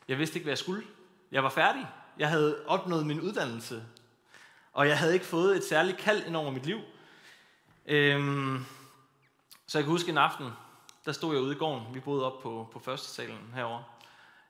jeg 0.08 0.18
vidste 0.18 0.36
ikke, 0.36 0.44
hvad 0.44 0.52
jeg 0.52 0.58
skulle. 0.58 0.84
Jeg 1.32 1.44
var 1.44 1.50
færdig. 1.50 1.88
Jeg 2.18 2.30
havde 2.30 2.66
opnået 2.68 3.06
min 3.06 3.22
uddannelse. 3.22 3.84
Og 4.74 4.88
jeg 4.88 5.00
havde 5.00 5.14
ikke 5.14 5.26
fået 5.26 5.58
et 5.58 5.64
særligt 5.64 5.98
kald 5.98 6.26
ind 6.26 6.36
over 6.36 6.52
mit 6.52 6.66
liv. 6.66 6.80
Øhm, 7.86 8.66
så 9.68 9.78
jeg 9.78 9.84
kan 9.84 9.92
huske 9.92 10.12
en 10.12 10.18
aften, 10.18 10.50
der 11.06 11.12
stod 11.12 11.34
jeg 11.34 11.44
ude 11.44 11.56
i 11.56 11.58
gården. 11.58 11.94
Vi 11.94 12.00
boede 12.00 12.26
op 12.26 12.42
på, 12.42 12.70
på 12.74 12.80
første 12.80 13.08
salen 13.08 13.52
herovre. 13.54 13.84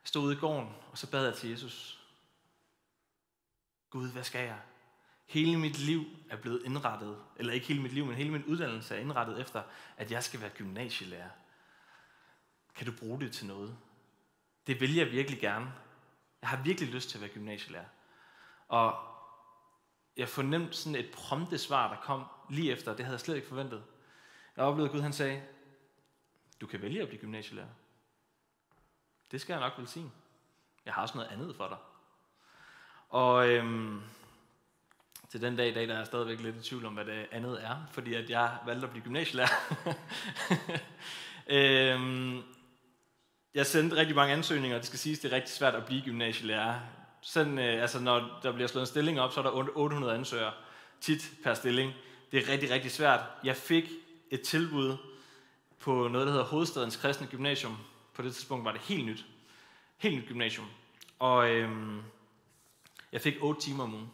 Jeg 0.03 0.07
stod 0.07 0.23
ude 0.23 0.33
i 0.33 0.39
gården, 0.39 0.69
og 0.91 0.97
så 0.97 1.11
bad 1.11 1.25
jeg 1.25 1.33
til 1.33 1.49
Jesus. 1.49 1.98
Gud, 3.89 4.11
hvad 4.11 4.23
skal 4.23 4.45
jeg? 4.45 4.59
Hele 5.25 5.59
mit 5.59 5.79
liv 5.79 6.05
er 6.29 6.37
blevet 6.37 6.61
indrettet, 6.65 7.23
eller 7.35 7.53
ikke 7.53 7.67
hele 7.67 7.81
mit 7.81 7.93
liv, 7.93 8.05
men 8.05 8.15
hele 8.15 8.31
min 8.31 8.45
uddannelse 8.45 8.95
er 8.95 8.99
indrettet 8.99 9.41
efter, 9.41 9.63
at 9.97 10.11
jeg 10.11 10.23
skal 10.23 10.41
være 10.41 10.49
gymnasielærer. 10.49 11.29
Kan 12.75 12.85
du 12.85 12.91
bruge 12.99 13.19
det 13.19 13.31
til 13.31 13.47
noget? 13.47 13.77
Det 14.67 14.79
vil 14.79 14.95
jeg 14.95 15.11
virkelig 15.11 15.39
gerne. 15.39 15.73
Jeg 16.41 16.49
har 16.49 16.63
virkelig 16.63 16.89
lyst 16.89 17.09
til 17.09 17.17
at 17.17 17.21
være 17.21 17.29
gymnasielærer. 17.29 17.85
Og 18.67 19.05
jeg 20.17 20.29
fornemte 20.29 20.73
sådan 20.73 20.99
et 20.99 21.11
prompte 21.13 21.57
svar, 21.57 21.93
der 21.93 22.01
kom 22.01 22.25
lige 22.49 22.71
efter. 22.71 22.95
Det 22.95 23.05
havde 23.05 23.15
jeg 23.15 23.19
slet 23.19 23.35
ikke 23.35 23.47
forventet. 23.47 23.83
Jeg 24.57 24.65
oplevede, 24.65 24.89
at 24.89 24.95
Gud 24.95 25.01
han 25.01 25.13
sagde, 25.13 25.43
du 26.61 26.67
kan 26.67 26.81
vælge 26.81 27.01
at 27.01 27.07
blive 27.07 27.21
gymnasielærer. 27.21 27.69
Det 29.31 29.41
skal 29.41 29.53
jeg 29.53 29.61
nok 29.61 29.77
velsigne. 29.77 30.11
Jeg 30.85 30.93
har 30.93 31.01
også 31.01 31.17
noget 31.17 31.29
andet 31.29 31.55
for 31.55 31.67
dig. 31.67 31.77
Og 33.09 33.49
øhm, 33.49 34.01
til 35.29 35.41
den 35.41 35.55
dag 35.55 35.69
i 35.69 35.73
dag, 35.73 35.87
der 35.87 35.93
er 35.93 35.97
jeg 35.97 36.07
stadigvæk 36.07 36.39
lidt 36.39 36.55
i 36.55 36.69
tvivl 36.69 36.85
om, 36.85 36.93
hvad 36.93 37.05
det 37.05 37.27
andet 37.31 37.63
er, 37.63 37.75
fordi 37.91 38.13
at 38.13 38.29
jeg 38.29 38.57
valgte 38.65 38.85
at 38.85 38.91
blive 38.91 39.03
gymnasielærer. 39.03 39.49
øhm, 41.57 42.43
jeg 43.53 43.65
sendte 43.65 43.95
rigtig 43.95 44.15
mange 44.15 44.33
ansøgninger, 44.33 44.75
og 44.77 44.79
det 44.79 44.87
skal 44.87 44.99
siges, 44.99 45.19
det 45.19 45.31
er 45.31 45.35
rigtig 45.35 45.53
svært 45.53 45.75
at 45.75 45.85
blive 45.85 46.01
gymnasielærer. 46.01 46.79
Sådan, 47.21 47.59
øh, 47.59 47.81
altså 47.81 47.99
når 47.99 48.39
der 48.43 48.51
bliver 48.51 48.67
slået 48.67 48.83
en 48.83 48.87
stilling 48.87 49.19
op, 49.19 49.31
så 49.31 49.39
er 49.39 49.43
der 49.43 49.77
800 49.77 50.13
ansøgere 50.13 50.53
tit 51.01 51.31
per 51.43 51.53
stilling. 51.53 51.93
Det 52.31 52.43
er 52.43 52.51
rigtig, 52.51 52.69
rigtig 52.69 52.91
svært. 52.91 53.19
Jeg 53.43 53.55
fik 53.55 53.89
et 54.31 54.41
tilbud 54.41 54.97
på 55.79 56.07
noget, 56.07 56.27
der 56.27 56.33
hedder 56.33 56.45
Hovedstadens 56.45 56.95
Kristne 56.95 57.27
Gymnasium. 57.27 57.77
På 58.13 58.21
det 58.21 58.35
tidspunkt 58.35 58.65
var 58.65 58.71
det 58.71 58.81
helt 58.81 59.05
nyt. 59.05 59.25
Helt 59.97 60.17
nyt 60.17 60.27
gymnasium. 60.27 60.67
Og 61.19 61.49
øhm, 61.49 62.01
jeg 63.11 63.21
fik 63.21 63.35
8 63.41 63.61
timer 63.61 63.83
om 63.83 63.93
ugen. 63.93 64.11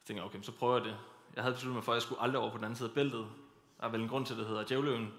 Så 0.00 0.06
tænkte 0.06 0.20
jeg, 0.20 0.24
okay, 0.24 0.42
så 0.42 0.52
prøver 0.52 0.76
jeg 0.76 0.84
det. 0.84 0.96
Jeg 1.34 1.42
havde 1.42 1.54
besluttet 1.54 1.74
mig 1.74 1.84
for, 1.84 1.92
at 1.92 1.96
jeg 1.96 2.02
skulle 2.02 2.22
aldrig 2.22 2.40
over 2.40 2.50
på 2.50 2.56
den 2.56 2.64
anden 2.64 2.76
side 2.76 2.88
af 2.88 2.94
bæltet. 2.94 3.26
Der 3.80 3.86
er 3.86 3.90
vel 3.90 4.00
en 4.00 4.08
grund 4.08 4.26
til, 4.26 4.34
at 4.34 4.38
det 4.38 4.46
hedder 4.46 4.64
djævløven. 4.64 5.12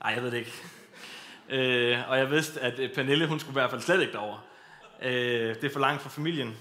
Nej, 0.00 0.12
jeg 0.12 0.22
ved 0.22 0.30
det 0.30 0.38
ikke. 0.38 0.52
øh, 1.98 2.10
og 2.10 2.18
jeg 2.18 2.30
vidste, 2.30 2.60
at 2.60 2.78
øh, 2.78 2.94
Pernille, 2.94 3.26
hun 3.26 3.40
skulle 3.40 3.52
i 3.52 3.60
hvert 3.60 3.70
fald 3.70 3.80
slet 3.80 4.00
ikke 4.00 4.12
derover. 4.12 4.38
Øh, 5.02 5.54
det 5.54 5.64
er 5.64 5.72
for 5.72 5.80
langt 5.80 6.02
for 6.02 6.08
familien. 6.08 6.56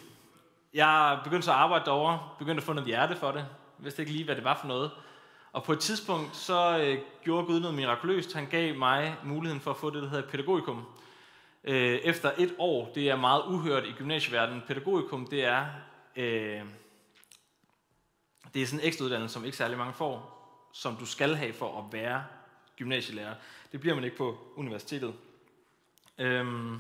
Jeg 0.74 1.20
begyndte 1.24 1.46
så 1.46 1.52
at 1.52 1.58
arbejde 1.58 1.86
derovre, 1.86 2.30
begyndte 2.40 2.62
at 2.62 2.66
få 2.66 2.74
noget 2.74 2.88
hjerte 2.88 3.16
for 3.16 3.32
det. 3.32 3.40
Jeg 3.40 3.86
vidste 3.86 4.02
ikke 4.02 4.12
lige, 4.12 4.26
hvad 4.26 4.36
det 4.36 4.44
var 4.44 4.58
for 4.62 4.68
noget. 4.68 4.92
Og 5.52 5.64
på 5.64 5.74
et 5.74 5.80
tidspunkt, 5.80 6.36
så 6.36 6.80
øh, 6.80 6.98
gjorde 7.24 7.46
Gud 7.46 7.60
noget 7.60 7.76
mirakuløst. 7.76 8.34
Han 8.34 8.46
gav 8.46 8.76
mig 8.76 9.16
muligheden 9.24 9.62
for 9.62 9.72
at 9.72 9.78
få 9.78 9.90
det, 9.90 10.04
der 10.04 10.10
hedder 10.10 10.30
pædagogikum. 10.30 10.86
Øh, 11.68 12.00
efter 12.04 12.32
et 12.38 12.56
år, 12.58 12.92
det 12.96 13.10
er 13.10 13.16
meget 13.16 13.44
uhørt 13.46 13.86
i 13.86 13.92
gymnasieverdenen. 13.92 14.64
Pædagogikum, 14.68 15.28
det 15.28 15.44
er 15.44 15.66
øh, 16.16 16.62
Det 18.54 18.62
er 18.62 18.66
sådan 18.66 18.80
en 18.80 18.88
ekstra 18.88 19.06
uddannelse, 19.06 19.34
som 19.34 19.46
ikke 19.46 19.58
særlig 19.58 19.78
mange 19.78 19.94
får, 19.94 20.38
som 20.74 20.96
du 20.96 21.06
skal 21.06 21.36
have 21.36 21.54
for 21.54 21.80
at 21.80 21.94
være 21.94 22.26
gymnasielærer. 22.78 23.36
Det 23.72 23.80
bliver 23.80 23.96
man 23.96 24.04
ikke 24.04 24.18
på 24.18 24.54
universitetet. 24.56 25.14
Øhm, 26.18 26.80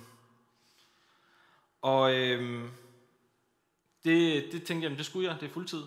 og 1.81 2.15
øhm, 2.15 2.71
det, 4.03 4.49
det 4.51 4.63
tænkte 4.63 4.89
jeg, 4.89 4.97
det 4.97 5.05
skulle 5.05 5.29
jeg, 5.29 5.39
det 5.39 5.49
er 5.49 5.53
fuldtid. 5.53 5.83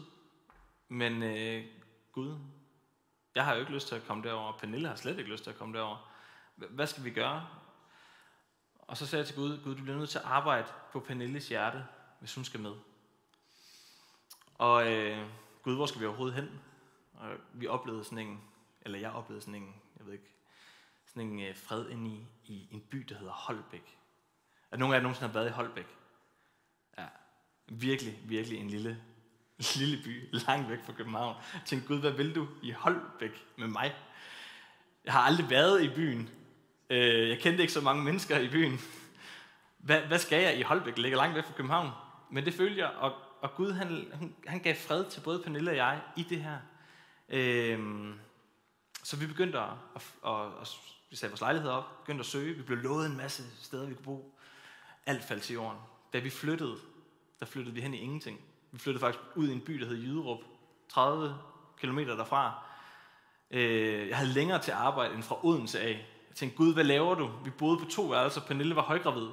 Men 0.88 1.22
øh, 1.22 1.64
Gud, 2.12 2.36
jeg 3.34 3.44
har 3.44 3.54
jo 3.54 3.60
ikke 3.60 3.72
lyst 3.72 3.88
til 3.88 3.94
at 3.94 4.06
komme 4.06 4.22
derover. 4.22 4.52
Pernille 4.52 4.88
har 4.88 4.96
slet 4.96 5.18
ikke 5.18 5.30
lyst 5.30 5.42
til 5.44 5.50
at 5.50 5.58
komme 5.58 5.78
derover. 5.78 6.10
Hvad 6.56 6.86
skal 6.86 7.04
vi 7.04 7.10
gøre? 7.10 7.46
Og 8.90 8.96
så 8.96 9.06
sagde 9.06 9.20
jeg 9.20 9.26
til 9.26 9.36
Gud, 9.36 9.60
Gud, 9.64 9.74
du 9.74 9.82
bliver 9.82 9.98
nødt 9.98 10.10
til 10.10 10.18
at 10.18 10.24
arbejde 10.24 10.68
på 10.92 11.00
Pernilles 11.00 11.48
hjerte, 11.48 11.84
hvis 12.18 12.34
hun 12.34 12.44
skal 12.44 12.60
med. 12.60 12.72
Og 14.54 14.92
øh, 14.92 15.28
Gud, 15.62 15.74
hvor 15.74 15.86
skal 15.86 16.00
vi 16.00 16.06
overhovedet 16.06 16.34
hen? 16.34 16.60
Og 17.14 17.30
vi 17.52 17.66
oplevede 17.66 18.04
sådan 18.04 18.18
en, 18.18 18.40
eller 18.82 18.98
jeg 18.98 19.10
oplevede 19.10 19.42
sådan 19.44 19.62
en, 19.62 19.74
jeg 19.98 20.06
ved 20.06 20.12
ikke, 20.12 20.34
sådan 21.06 21.28
en 21.28 21.40
øh, 21.40 21.56
fred 21.56 21.88
ind 21.88 22.08
i, 22.08 22.26
i 22.44 22.68
en 22.70 22.80
by, 22.80 22.98
der 22.98 23.14
hedder 23.14 23.32
Holbæk. 23.32 23.98
Er 24.70 24.76
nogen 24.76 24.94
af 24.94 24.98
jer 24.98 25.02
nogensinde 25.02 25.28
har 25.28 25.34
været 25.34 25.48
i 25.48 25.52
Holbæk? 25.52 25.96
Ja, 26.98 27.06
virkelig, 27.68 28.20
virkelig 28.24 28.58
en 28.58 28.70
lille, 28.70 29.02
lille 29.78 30.04
by, 30.04 30.28
langt 30.32 30.68
væk 30.68 30.84
fra 30.84 30.92
København. 30.92 31.36
Jeg 31.54 31.62
tænkte, 31.64 31.88
Gud, 31.88 32.00
hvad 32.00 32.12
vil 32.12 32.34
du 32.34 32.48
i 32.62 32.70
Holbæk 32.70 33.46
med 33.56 33.68
mig? 33.68 33.94
Jeg 35.04 35.12
har 35.12 35.20
aldrig 35.20 35.50
været 35.50 35.82
i 35.82 35.94
byen. 35.94 36.39
Øh, 36.90 37.28
jeg 37.28 37.38
kendte 37.38 37.62
ikke 37.62 37.72
så 37.72 37.80
mange 37.80 38.04
mennesker 38.04 38.38
i 38.38 38.48
byen. 38.48 38.80
Hvad, 39.78 40.00
hvad 40.00 40.18
skal 40.18 40.42
jeg 40.42 40.58
i 40.58 40.62
Holbæk? 40.62 40.98
Ligger 40.98 41.18
langt 41.18 41.36
væk 41.36 41.44
fra 41.44 41.52
København. 41.56 41.90
Men 42.30 42.44
det 42.44 42.54
følte 42.54 42.78
jeg, 42.80 42.88
og, 42.88 43.12
og 43.40 43.54
Gud 43.54 43.72
han, 43.72 44.06
han 44.46 44.60
gav 44.60 44.74
fred 44.74 45.04
til 45.04 45.20
både 45.20 45.42
Pernille 45.42 45.70
og 45.70 45.76
jeg 45.76 46.00
i 46.16 46.22
det 46.22 46.42
her. 46.42 46.58
Øh, 47.28 47.78
så 49.02 49.16
vi 49.16 49.26
begyndte 49.26 49.58
at, 49.58 49.68
at, 49.96 50.02
at, 50.26 50.46
at 50.60 50.68
vi 51.10 51.16
satte 51.16 51.32
vores 51.32 51.40
lejlighed 51.40 51.70
op, 51.70 52.00
begyndte 52.00 52.20
at 52.20 52.26
søge. 52.26 52.54
Vi 52.54 52.62
blev 52.62 52.78
lovet 52.78 53.06
en 53.06 53.16
masse 53.16 53.42
steder, 53.62 53.86
vi 53.86 53.94
kunne 53.94 54.04
bo. 54.04 54.38
Alt 55.06 55.24
faldt 55.24 55.42
til 55.42 55.54
jorden. 55.54 55.78
Da 56.12 56.18
vi 56.18 56.30
flyttede, 56.30 56.76
der 57.40 57.46
flyttede 57.46 57.74
vi 57.74 57.80
hen 57.80 57.94
i 57.94 57.98
ingenting. 57.98 58.40
Vi 58.72 58.78
flyttede 58.78 59.00
faktisk 59.00 59.24
ud 59.34 59.48
i 59.48 59.52
en 59.52 59.60
by, 59.60 59.72
der 59.72 59.86
hed 59.86 59.96
Jyderup, 59.96 60.38
30 60.88 61.34
km 61.80 61.98
derfra. 61.98 62.64
Øh, 63.50 64.08
jeg 64.08 64.16
havde 64.16 64.32
længere 64.32 64.62
til 64.62 64.72
arbejde 64.72 65.14
end 65.14 65.22
fra 65.22 65.46
Odense 65.46 65.80
af. 65.80 66.06
Jeg 66.30 66.36
tænkte, 66.36 66.56
Gud, 66.56 66.74
hvad 66.74 66.84
laver 66.84 67.14
du? 67.14 67.30
Vi 67.44 67.50
boede 67.50 67.78
på 67.78 67.84
to 67.84 68.02
værelser. 68.02 68.40
Pernille 68.40 68.76
var 68.76 68.82
højgravid. 68.82 69.28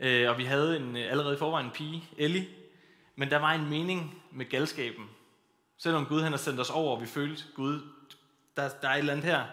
Øh, 0.00 0.30
og 0.30 0.38
vi 0.38 0.44
havde 0.44 0.76
en, 0.76 0.96
øh, 0.96 1.10
allerede 1.10 1.34
i 1.34 1.38
forvejen 1.38 1.66
en 1.66 1.72
pige, 1.72 2.08
Ellie. 2.16 2.48
Men 3.16 3.30
der 3.30 3.38
var 3.38 3.52
en 3.52 3.70
mening 3.70 4.22
med 4.30 4.46
galskaben. 4.46 5.10
Selvom 5.76 6.06
Gud 6.06 6.22
han 6.22 6.32
har 6.32 6.38
sendt 6.38 6.60
os 6.60 6.70
over, 6.70 6.94
og 6.96 7.00
vi 7.02 7.06
følte, 7.06 7.44
Gud, 7.54 7.80
der, 8.56 8.68
der 8.82 8.88
er 8.88 8.92
et 8.92 8.98
eller 8.98 9.12
andet 9.12 9.26
her. 9.26 9.46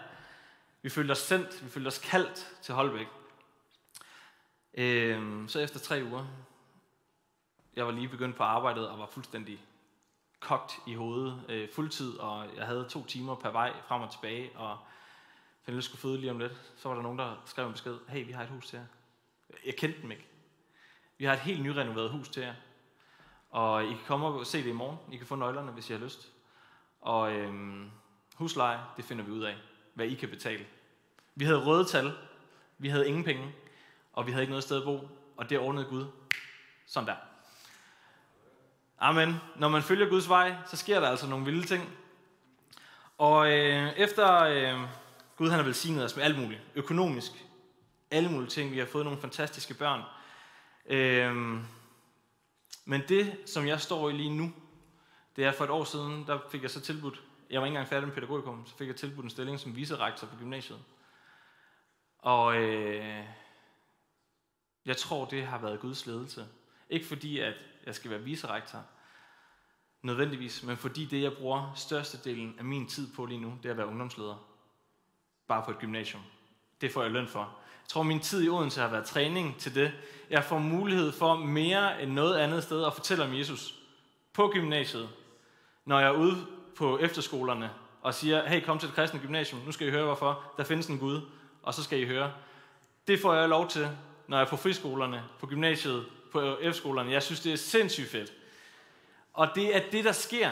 Vi 0.82 0.88
følte 0.88 1.12
os 1.12 1.18
sendt, 1.18 1.64
vi 1.64 1.70
følte 1.70 1.88
os 1.88 1.98
kaldt 1.98 2.52
til 2.62 2.74
Holbæk. 2.74 3.06
Øh, 4.74 5.48
så 5.48 5.60
efter 5.60 5.78
tre 5.78 6.02
uger, 6.10 6.26
jeg 7.76 7.86
var 7.86 7.92
lige 7.92 8.08
begyndt 8.08 8.36
på 8.36 8.42
arbejdet 8.42 8.88
og 8.88 8.98
var 8.98 9.06
fuldstændig 9.06 9.64
kogt 10.40 10.78
i 10.86 10.94
hovedet, 10.94 11.44
øh, 11.48 11.68
fuldtid, 11.74 12.18
og 12.18 12.46
jeg 12.56 12.66
havde 12.66 12.86
to 12.88 13.04
timer 13.04 13.34
per 13.34 13.50
vej 13.50 13.72
frem 13.88 14.02
og 14.02 14.10
tilbage, 14.10 14.50
og 14.54 14.78
Pernille 15.64 15.82
skulle 15.82 16.00
føde 16.00 16.18
lige 16.20 16.30
om 16.30 16.38
lidt, 16.38 16.72
så 16.76 16.88
var 16.88 16.94
der 16.94 17.02
nogen, 17.02 17.18
der 17.18 17.42
skrev 17.44 17.66
en 17.66 17.72
besked, 17.72 17.98
hey, 18.08 18.26
vi 18.26 18.32
har 18.32 18.42
et 18.42 18.48
hus 18.48 18.66
til 18.66 18.76
jer. 18.76 18.84
Jeg 19.66 19.76
kendte 19.76 20.02
dem 20.02 20.10
ikke. 20.10 20.26
Vi 21.18 21.24
har 21.24 21.32
et 21.32 21.40
helt 21.40 21.62
nyrenoveret 21.62 22.10
hus 22.10 22.28
til 22.28 22.42
jer. 22.42 22.54
Og 23.50 23.84
I 23.84 23.88
kan 23.88 24.00
komme 24.06 24.26
og 24.26 24.46
se 24.46 24.58
det 24.58 24.68
i 24.68 24.72
morgen. 24.72 24.98
I 25.12 25.16
kan 25.16 25.26
få 25.26 25.34
nøglerne, 25.34 25.72
hvis 25.72 25.90
I 25.90 25.92
har 25.92 26.00
lyst. 26.00 26.32
Og 27.00 27.32
øhm, 27.32 27.90
husleje, 28.34 28.80
det 28.96 29.04
finder 29.04 29.24
vi 29.24 29.30
ud 29.30 29.42
af, 29.42 29.56
hvad 29.94 30.06
I 30.06 30.14
kan 30.14 30.28
betale. 30.28 30.66
Vi 31.34 31.44
havde 31.44 31.64
røde 31.64 31.84
tal, 31.84 32.12
vi 32.78 32.88
havde 32.88 33.08
ingen 33.08 33.24
penge, 33.24 33.54
og 34.12 34.26
vi 34.26 34.32
havde 34.32 34.42
ikke 34.42 34.50
noget 34.50 34.64
sted 34.64 34.76
at 34.76 34.84
bo, 34.84 35.08
og 35.36 35.50
det 35.50 35.58
ordnede 35.58 35.86
Gud. 35.86 36.06
Sådan 36.86 37.08
der. 37.08 37.16
Amen. 38.98 39.36
Når 39.56 39.68
man 39.68 39.82
følger 39.82 40.08
Guds 40.08 40.28
vej, 40.28 40.54
så 40.66 40.76
sker 40.76 41.00
der 41.00 41.08
altså 41.08 41.26
nogle 41.26 41.44
vilde 41.44 41.66
ting. 41.66 41.98
Og 43.18 43.52
øh, 43.52 43.92
efter 43.96 44.42
øh, 44.42 44.88
Gud 45.42 45.50
han 45.50 45.58
har 45.58 45.64
velsignet 45.64 46.04
os 46.04 46.16
med 46.16 46.24
alt 46.24 46.38
muligt, 46.38 46.60
økonomisk, 46.74 47.32
alle 48.10 48.30
mulige 48.30 48.50
ting, 48.50 48.72
vi 48.72 48.78
har 48.78 48.86
fået 48.86 49.04
nogle 49.04 49.20
fantastiske 49.20 49.74
børn. 49.74 50.02
Øhm, 50.86 51.64
men 52.84 53.02
det, 53.08 53.38
som 53.46 53.66
jeg 53.66 53.80
står 53.80 54.10
i 54.10 54.12
lige 54.12 54.36
nu, 54.36 54.52
det 55.36 55.44
er 55.44 55.52
for 55.52 55.64
et 55.64 55.70
år 55.70 55.84
siden, 55.84 56.26
der 56.26 56.38
fik 56.50 56.62
jeg 56.62 56.70
så 56.70 56.80
tilbudt, 56.80 57.22
jeg 57.50 57.60
var 57.60 57.66
ikke 57.66 57.72
engang 57.72 57.88
færdig 57.88 58.08
med 58.08 58.14
pædagogikum, 58.14 58.66
så 58.66 58.76
fik 58.76 58.88
jeg 58.88 58.96
tilbudt 58.96 59.24
en 59.24 59.30
stilling 59.30 59.60
som 59.60 59.76
viserektor 59.76 60.26
på 60.26 60.36
gymnasiet. 60.36 60.78
Og 62.18 62.56
øh, 62.56 63.24
jeg 64.86 64.96
tror, 64.96 65.24
det 65.24 65.46
har 65.46 65.58
været 65.58 65.80
Guds 65.80 66.06
ledelse. 66.06 66.46
Ikke 66.90 67.06
fordi, 67.06 67.38
at 67.38 67.54
jeg 67.86 67.94
skal 67.94 68.10
være 68.10 68.22
viserektor, 68.22 68.84
nødvendigvis, 70.02 70.62
men 70.62 70.76
fordi 70.76 71.04
det, 71.04 71.22
jeg 71.22 71.32
bruger 71.32 71.72
størstedelen 71.74 72.58
af 72.58 72.64
min 72.64 72.86
tid 72.86 73.14
på 73.14 73.26
lige 73.26 73.40
nu, 73.40 73.58
det 73.62 73.66
er 73.66 73.70
at 73.70 73.78
være 73.78 73.86
ungdomsleder. 73.86 74.51
Bare 75.52 75.62
på 75.64 75.70
et 75.70 75.78
gymnasium. 75.78 76.22
Det 76.80 76.92
får 76.92 77.02
jeg 77.02 77.10
løn 77.10 77.28
for. 77.28 77.40
Jeg 77.40 77.88
tror, 77.88 78.02
min 78.02 78.20
tid 78.20 78.44
i 78.44 78.48
Odense 78.48 78.80
har 78.80 78.88
været 78.88 79.04
træning 79.04 79.56
til 79.58 79.74
det. 79.74 79.92
Jeg 80.30 80.44
får 80.44 80.58
mulighed 80.58 81.12
for 81.12 81.34
mere 81.34 82.02
end 82.02 82.12
noget 82.12 82.38
andet 82.38 82.62
sted 82.62 82.84
at 82.84 82.94
fortælle 82.94 83.24
om 83.24 83.34
Jesus 83.34 83.74
på 84.32 84.50
gymnasiet, 84.54 85.08
når 85.84 85.98
jeg 86.00 86.08
er 86.08 86.12
ude 86.12 86.46
på 86.76 86.98
efterskolerne 86.98 87.70
og 88.02 88.14
siger, 88.14 88.48
hey, 88.48 88.64
kom 88.64 88.78
til 88.78 88.88
det 88.88 88.96
kristne 88.96 89.20
gymnasium, 89.20 89.60
nu 89.60 89.72
skal 89.72 89.88
I 89.88 89.90
høre 89.90 90.04
hvorfor, 90.04 90.42
der 90.56 90.64
findes 90.64 90.86
en 90.86 90.98
Gud, 90.98 91.20
og 91.62 91.74
så 91.74 91.82
skal 91.82 92.00
I 92.00 92.06
høre. 92.06 92.32
Det 93.06 93.20
får 93.20 93.34
jeg 93.34 93.48
lov 93.48 93.68
til, 93.68 93.88
når 94.28 94.36
jeg 94.36 94.44
er 94.44 94.50
på 94.50 94.56
friskolerne, 94.56 95.24
på 95.40 95.46
gymnasiet, 95.46 96.06
på 96.32 96.56
efterskolerne. 96.56 97.12
Jeg 97.12 97.22
synes, 97.22 97.40
det 97.40 97.52
er 97.52 97.56
sindssygt 97.56 98.10
fedt. 98.10 98.32
Og 99.32 99.48
det 99.54 99.76
er 99.76 99.90
det, 99.90 100.04
der 100.04 100.12
sker, 100.12 100.50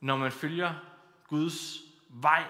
når 0.00 0.16
man 0.16 0.32
følger 0.32 0.74
Guds 1.28 1.78
vej. 2.08 2.44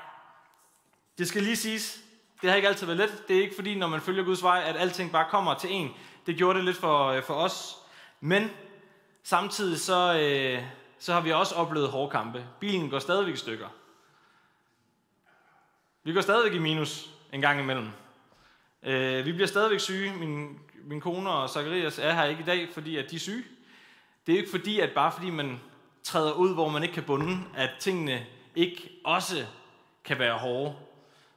Det 1.21 1.29
skal 1.29 1.43
lige 1.43 1.57
siges, 1.57 2.01
det 2.43 2.51
har 2.51 2.57
ikke 2.57 2.69
altid 2.69 2.87
været 2.87 2.99
let. 2.99 3.25
Det 3.29 3.37
er 3.37 3.41
ikke 3.41 3.55
fordi, 3.55 3.75
når 3.75 3.87
man 3.87 4.01
følger 4.01 4.25
Guds 4.25 4.43
vej, 4.43 4.63
at 4.67 4.77
alting 4.77 5.13
bare 5.13 5.27
kommer 5.31 5.55
til 5.55 5.73
en. 5.73 5.91
Det 6.27 6.37
gjorde 6.37 6.59
det 6.59 6.65
lidt 6.65 6.77
for, 6.77 7.07
øh, 7.07 7.23
for 7.23 7.35
os. 7.35 7.77
Men 8.21 8.51
samtidig 9.23 9.81
så, 9.81 10.19
øh, 10.21 10.63
så 10.99 11.13
har 11.13 11.21
vi 11.21 11.33
også 11.33 11.55
oplevet 11.55 11.89
hårde 11.89 12.11
kampe. 12.11 12.47
Bilen 12.61 12.91
går 12.91 12.99
stadigvæk 12.99 13.35
i 13.35 13.37
stykker. 13.37 13.69
Vi 16.05 16.13
går 16.13 16.21
stadigvæk 16.21 16.53
i 16.53 16.59
minus 16.59 17.11
en 17.33 17.41
gang 17.41 17.61
imellem. 17.61 17.89
Øh, 18.83 19.27
vi 19.27 19.33
bliver 19.33 19.49
stadigvæk 19.49 19.81
syge. 19.81 20.13
Min, 20.13 20.59
min 20.85 21.01
kone 21.01 21.31
og 21.31 21.51
Zacharias 21.51 21.99
er 21.99 22.13
her 22.13 22.25
ikke 22.25 22.43
i 22.43 22.47
dag, 22.47 22.69
fordi 22.75 22.97
at 22.97 23.11
de 23.11 23.17
er 23.17 23.21
syge. 23.21 23.45
Det 24.27 24.35
er 24.35 24.39
ikke 24.39 24.51
fordi, 24.51 24.81
at 24.81 24.91
bare 24.95 25.13
fordi 25.13 25.31
man 25.31 25.61
træder 26.03 26.33
ud, 26.33 26.55
hvor 26.55 26.69
man 26.69 26.83
ikke 26.83 26.95
kan 26.95 27.05
bunde, 27.05 27.39
at 27.57 27.71
tingene 27.81 28.27
ikke 28.55 28.91
også 29.05 29.47
kan 30.05 30.19
være 30.19 30.39
hårde. 30.39 30.75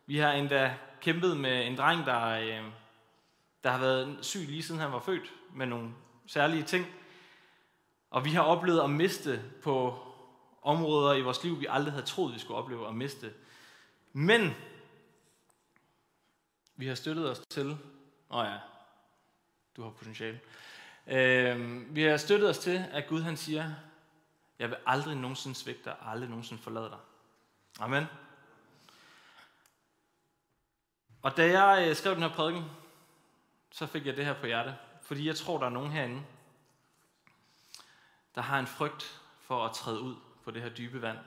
Vi 0.06 0.18
har 0.18 0.32
endda 0.32 0.78
kæmpet 1.02 1.38
med 1.38 1.68
en 1.68 1.78
dreng, 1.78 2.06
der, 2.06 2.28
øh, 2.28 2.72
der 3.64 3.72
har 3.72 3.80
været 3.80 4.18
syg 4.22 4.40
lige 4.40 4.64
siden 4.64 4.82
han 4.82 4.92
var 4.92 5.00
født, 5.00 5.34
med 5.54 5.66
nogle 5.66 5.94
særlige 6.28 6.64
ting. 6.64 6.86
Og 8.10 8.26
vi 8.26 8.30
har 8.30 8.42
oplevet 8.42 8.82
at 8.82 8.90
miste 8.90 9.44
på 9.64 10.00
områder 10.62 11.14
i 11.14 11.22
vores 11.22 11.44
liv, 11.44 11.60
vi 11.60 11.68
aldrig 11.70 11.94
havde 11.94 12.06
troet, 12.06 12.34
vi 12.34 12.40
skulle 12.40 12.58
opleve 12.58 12.88
at 12.88 12.96
miste. 12.96 13.34
Men 14.14 14.56
vi 16.76 16.88
har 16.88 16.96
støttet 16.96 17.30
os 17.30 17.40
til, 17.40 17.72
åh 17.72 17.78
oh 18.30 18.46
ja, 18.46 18.58
du 19.78 19.84
har 19.84 19.90
potentiale. 19.90 20.40
Øh, 21.08 21.96
vi 21.96 22.04
har 22.04 22.18
støttet 22.18 22.50
os 22.50 22.58
til, 22.58 22.86
at 22.92 23.08
Gud 23.08 23.22
han 23.22 23.38
siger, 23.38 23.74
jeg 24.60 24.70
vil 24.70 24.78
aldrig 24.86 25.16
nogensinde 25.16 25.56
svigte 25.56 25.84
dig, 25.86 25.96
aldrig 26.02 26.30
nogensinde 26.30 26.62
forlade 26.62 26.90
dig. 26.90 27.00
Amen. 27.80 28.06
Og 31.24 31.38
da 31.38 31.62
jeg 31.62 31.90
øh, 31.90 31.96
skrev 31.96 32.14
den 32.14 32.24
her 32.24 32.34
prædiken, 32.34 32.64
så 33.72 33.86
fik 33.86 34.06
jeg 34.06 34.18
det 34.18 34.26
her 34.26 34.34
på 34.34 34.46
hjerte. 34.46 34.76
Fordi 35.02 35.28
jeg 35.28 35.36
tror, 35.36 35.58
der 35.58 35.66
er 35.66 35.70
nogen 35.70 35.92
herinde, 35.92 36.24
der 38.36 38.42
har 38.42 38.60
en 38.60 38.68
frygt 38.68 39.22
for 39.40 39.66
at 39.66 39.76
træde 39.76 40.02
ud 40.02 40.16
på 40.44 40.52
det 40.52 40.62
her 40.62 40.70
dybe 40.70 41.02
vand. 41.02 41.18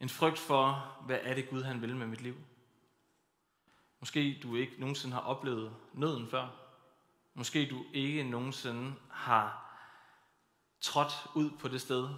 En 0.00 0.08
frygt 0.08 0.38
for, 0.38 0.96
hvad 1.06 1.18
er 1.22 1.34
det 1.34 1.50
Gud 1.50 1.62
han 1.62 1.82
vil 1.82 1.96
med 1.96 2.06
mit 2.06 2.20
liv. 2.20 2.36
Måske 4.00 4.40
du 4.42 4.56
ikke 4.56 4.74
nogensinde 4.78 5.14
har 5.14 5.22
oplevet 5.22 5.72
nøden 5.92 6.28
før. 6.28 6.48
Måske 7.34 7.70
du 7.70 7.84
ikke 7.92 8.24
nogensinde 8.24 8.94
har 9.10 9.76
trådt 10.80 11.26
ud 11.34 11.50
på 11.50 11.68
det 11.68 11.80
sted. 11.80 12.08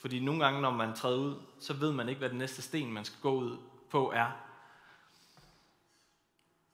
Fordi 0.00 0.20
nogle 0.20 0.44
gange, 0.44 0.60
når 0.60 0.70
man 0.70 0.94
træder 0.94 1.18
ud, 1.18 1.42
så 1.60 1.74
ved 1.74 1.92
man 1.92 2.08
ikke, 2.08 2.18
hvad 2.18 2.30
den 2.30 2.38
næste 2.38 2.62
sten, 2.62 2.92
man 2.92 3.04
skal 3.04 3.20
gå 3.20 3.34
ud 3.34 3.58
på, 3.90 4.12
er. 4.12 4.45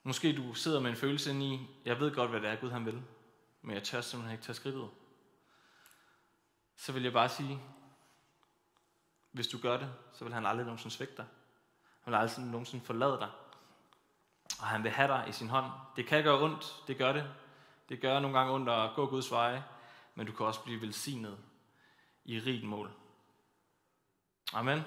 Måske 0.03 0.37
du 0.37 0.55
sidder 0.55 0.81
med 0.81 0.91
en 0.91 0.97
følelse 0.97 1.31
ind 1.31 1.43
i, 1.43 1.69
jeg 1.85 2.01
ved 2.01 2.15
godt, 2.15 2.31
hvad 2.31 2.41
det 2.41 2.51
er, 2.51 2.57
Gud 2.57 2.71
han 2.71 2.87
vil, 2.87 3.03
men 3.63 3.75
jeg 3.75 3.83
tør 3.83 4.01
simpelthen 4.01 4.33
ikke 4.33 4.45
tage 4.45 4.57
skridtet. 4.57 4.91
Så 6.77 6.93
vil 6.93 7.03
jeg 7.03 7.13
bare 7.13 7.29
sige, 7.29 7.61
hvis 9.33 9.49
du 9.49 9.59
gør 9.59 9.77
det, 9.77 9.93
så 10.13 10.25
vil 10.25 10.35
han 10.35 10.47
aldrig 10.47 10.67
nogensinde 10.67 10.95
svigte 10.95 11.17
dig. 11.17 11.27
Han 12.01 12.13
vil 12.13 12.19
aldrig 12.19 12.47
nogensinde 12.47 12.85
forlade 12.85 13.19
dig. 13.19 13.31
Og 14.61 14.67
han 14.67 14.83
vil 14.83 14.91
have 14.91 15.09
dig 15.09 15.25
i 15.29 15.33
sin 15.33 15.49
hånd. 15.49 15.73
Det 15.97 16.07
kan 16.07 16.25
gøre 16.25 16.43
ondt, 16.43 16.83
det 16.87 16.99
gør 16.99 17.13
det. 17.13 17.31
Det 17.89 18.01
gør 18.01 18.21
nogle 18.21 18.39
gange 18.39 18.53
ondt 18.53 18.69
at 18.69 18.91
gå 18.95 19.07
Guds 19.07 19.31
veje, 19.31 19.65
men 20.15 20.27
du 20.27 20.33
kan 20.33 20.47
også 20.47 20.63
blive 20.63 20.81
velsignet 20.81 21.39
i 22.25 22.39
rigt 22.39 22.65
mål. 22.65 22.91
Amen. 24.53 24.83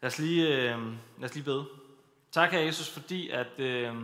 Lad 0.00 0.10
os 0.10 0.18
lige, 0.18 0.48
øh, 0.48 0.92
lad 1.18 1.28
os 1.28 1.34
lige 1.34 1.44
bede. 1.44 1.68
Tak, 2.32 2.50
her 2.50 2.60
Jesus, 2.60 2.90
fordi 2.90 3.30
at, 3.30 3.58
øh, 3.58 3.94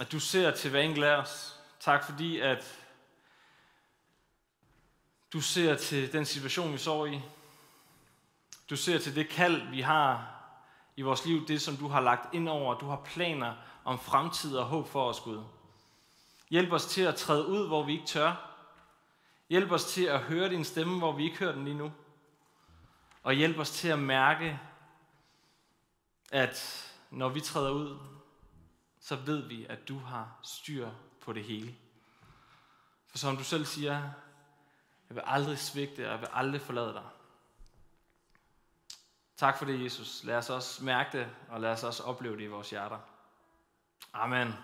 at 0.00 0.12
du 0.12 0.20
ser 0.20 0.50
til 0.50 0.70
hver 0.70 0.80
enkelt 0.80 1.04
af 1.04 1.16
os. 1.16 1.60
Tak 1.80 2.04
fordi, 2.04 2.40
at 2.40 2.80
du 5.32 5.40
ser 5.40 5.76
til 5.76 6.12
den 6.12 6.24
situation, 6.24 6.72
vi 6.72 6.78
står 6.78 7.06
i. 7.06 7.20
Du 8.70 8.76
ser 8.76 8.98
til 8.98 9.14
det 9.14 9.28
kald, 9.28 9.70
vi 9.70 9.80
har 9.80 10.36
i 10.96 11.02
vores 11.02 11.24
liv, 11.24 11.46
det 11.46 11.62
som 11.62 11.76
du 11.76 11.88
har 11.88 12.00
lagt 12.00 12.34
ind 12.34 12.48
over. 12.48 12.74
Du 12.74 12.86
har 12.86 13.02
planer 13.04 13.54
om 13.84 13.98
fremtid 13.98 14.56
og 14.56 14.66
håb 14.66 14.88
for 14.88 15.08
os, 15.08 15.20
Gud. 15.20 15.42
Hjælp 16.50 16.72
os 16.72 16.86
til 16.86 17.02
at 17.02 17.16
træde 17.16 17.46
ud, 17.46 17.66
hvor 17.66 17.82
vi 17.82 17.92
ikke 17.92 18.06
tør. 18.06 18.56
Hjælp 19.48 19.70
os 19.70 19.84
til 19.84 20.04
at 20.04 20.20
høre 20.20 20.48
din 20.48 20.64
stemme, 20.64 20.98
hvor 20.98 21.12
vi 21.12 21.24
ikke 21.24 21.38
hører 21.38 21.52
den 21.52 21.64
lige 21.64 21.76
nu. 21.76 21.92
Og 23.22 23.32
hjælp 23.32 23.58
os 23.58 23.70
til 23.70 23.88
at 23.88 23.98
mærke, 23.98 24.60
at 26.30 26.86
når 27.10 27.28
vi 27.28 27.40
træder 27.40 27.70
ud, 27.70 27.98
så 29.00 29.16
ved 29.16 29.42
vi, 29.42 29.66
at 29.66 29.88
du 29.88 29.98
har 29.98 30.38
styr 30.42 30.90
på 31.20 31.32
det 31.32 31.44
hele. 31.44 31.74
For 33.06 33.18
som 33.18 33.36
du 33.36 33.44
selv 33.44 33.64
siger, 33.64 33.92
jeg 35.08 35.16
vil 35.16 35.22
aldrig 35.26 35.58
svigte, 35.58 36.06
og 36.06 36.12
jeg 36.12 36.20
vil 36.20 36.28
aldrig 36.32 36.60
forlade 36.60 36.92
dig. 36.92 37.04
Tak 39.36 39.58
for 39.58 39.64
det, 39.64 39.84
Jesus. 39.84 40.24
Lad 40.24 40.36
os 40.36 40.50
også 40.50 40.84
mærke 40.84 41.18
det, 41.18 41.30
og 41.48 41.60
lad 41.60 41.70
os 41.70 41.84
også 41.84 42.02
opleve 42.02 42.36
det 42.36 42.42
i 42.42 42.46
vores 42.46 42.70
hjerter. 42.70 42.98
Amen. 44.12 44.54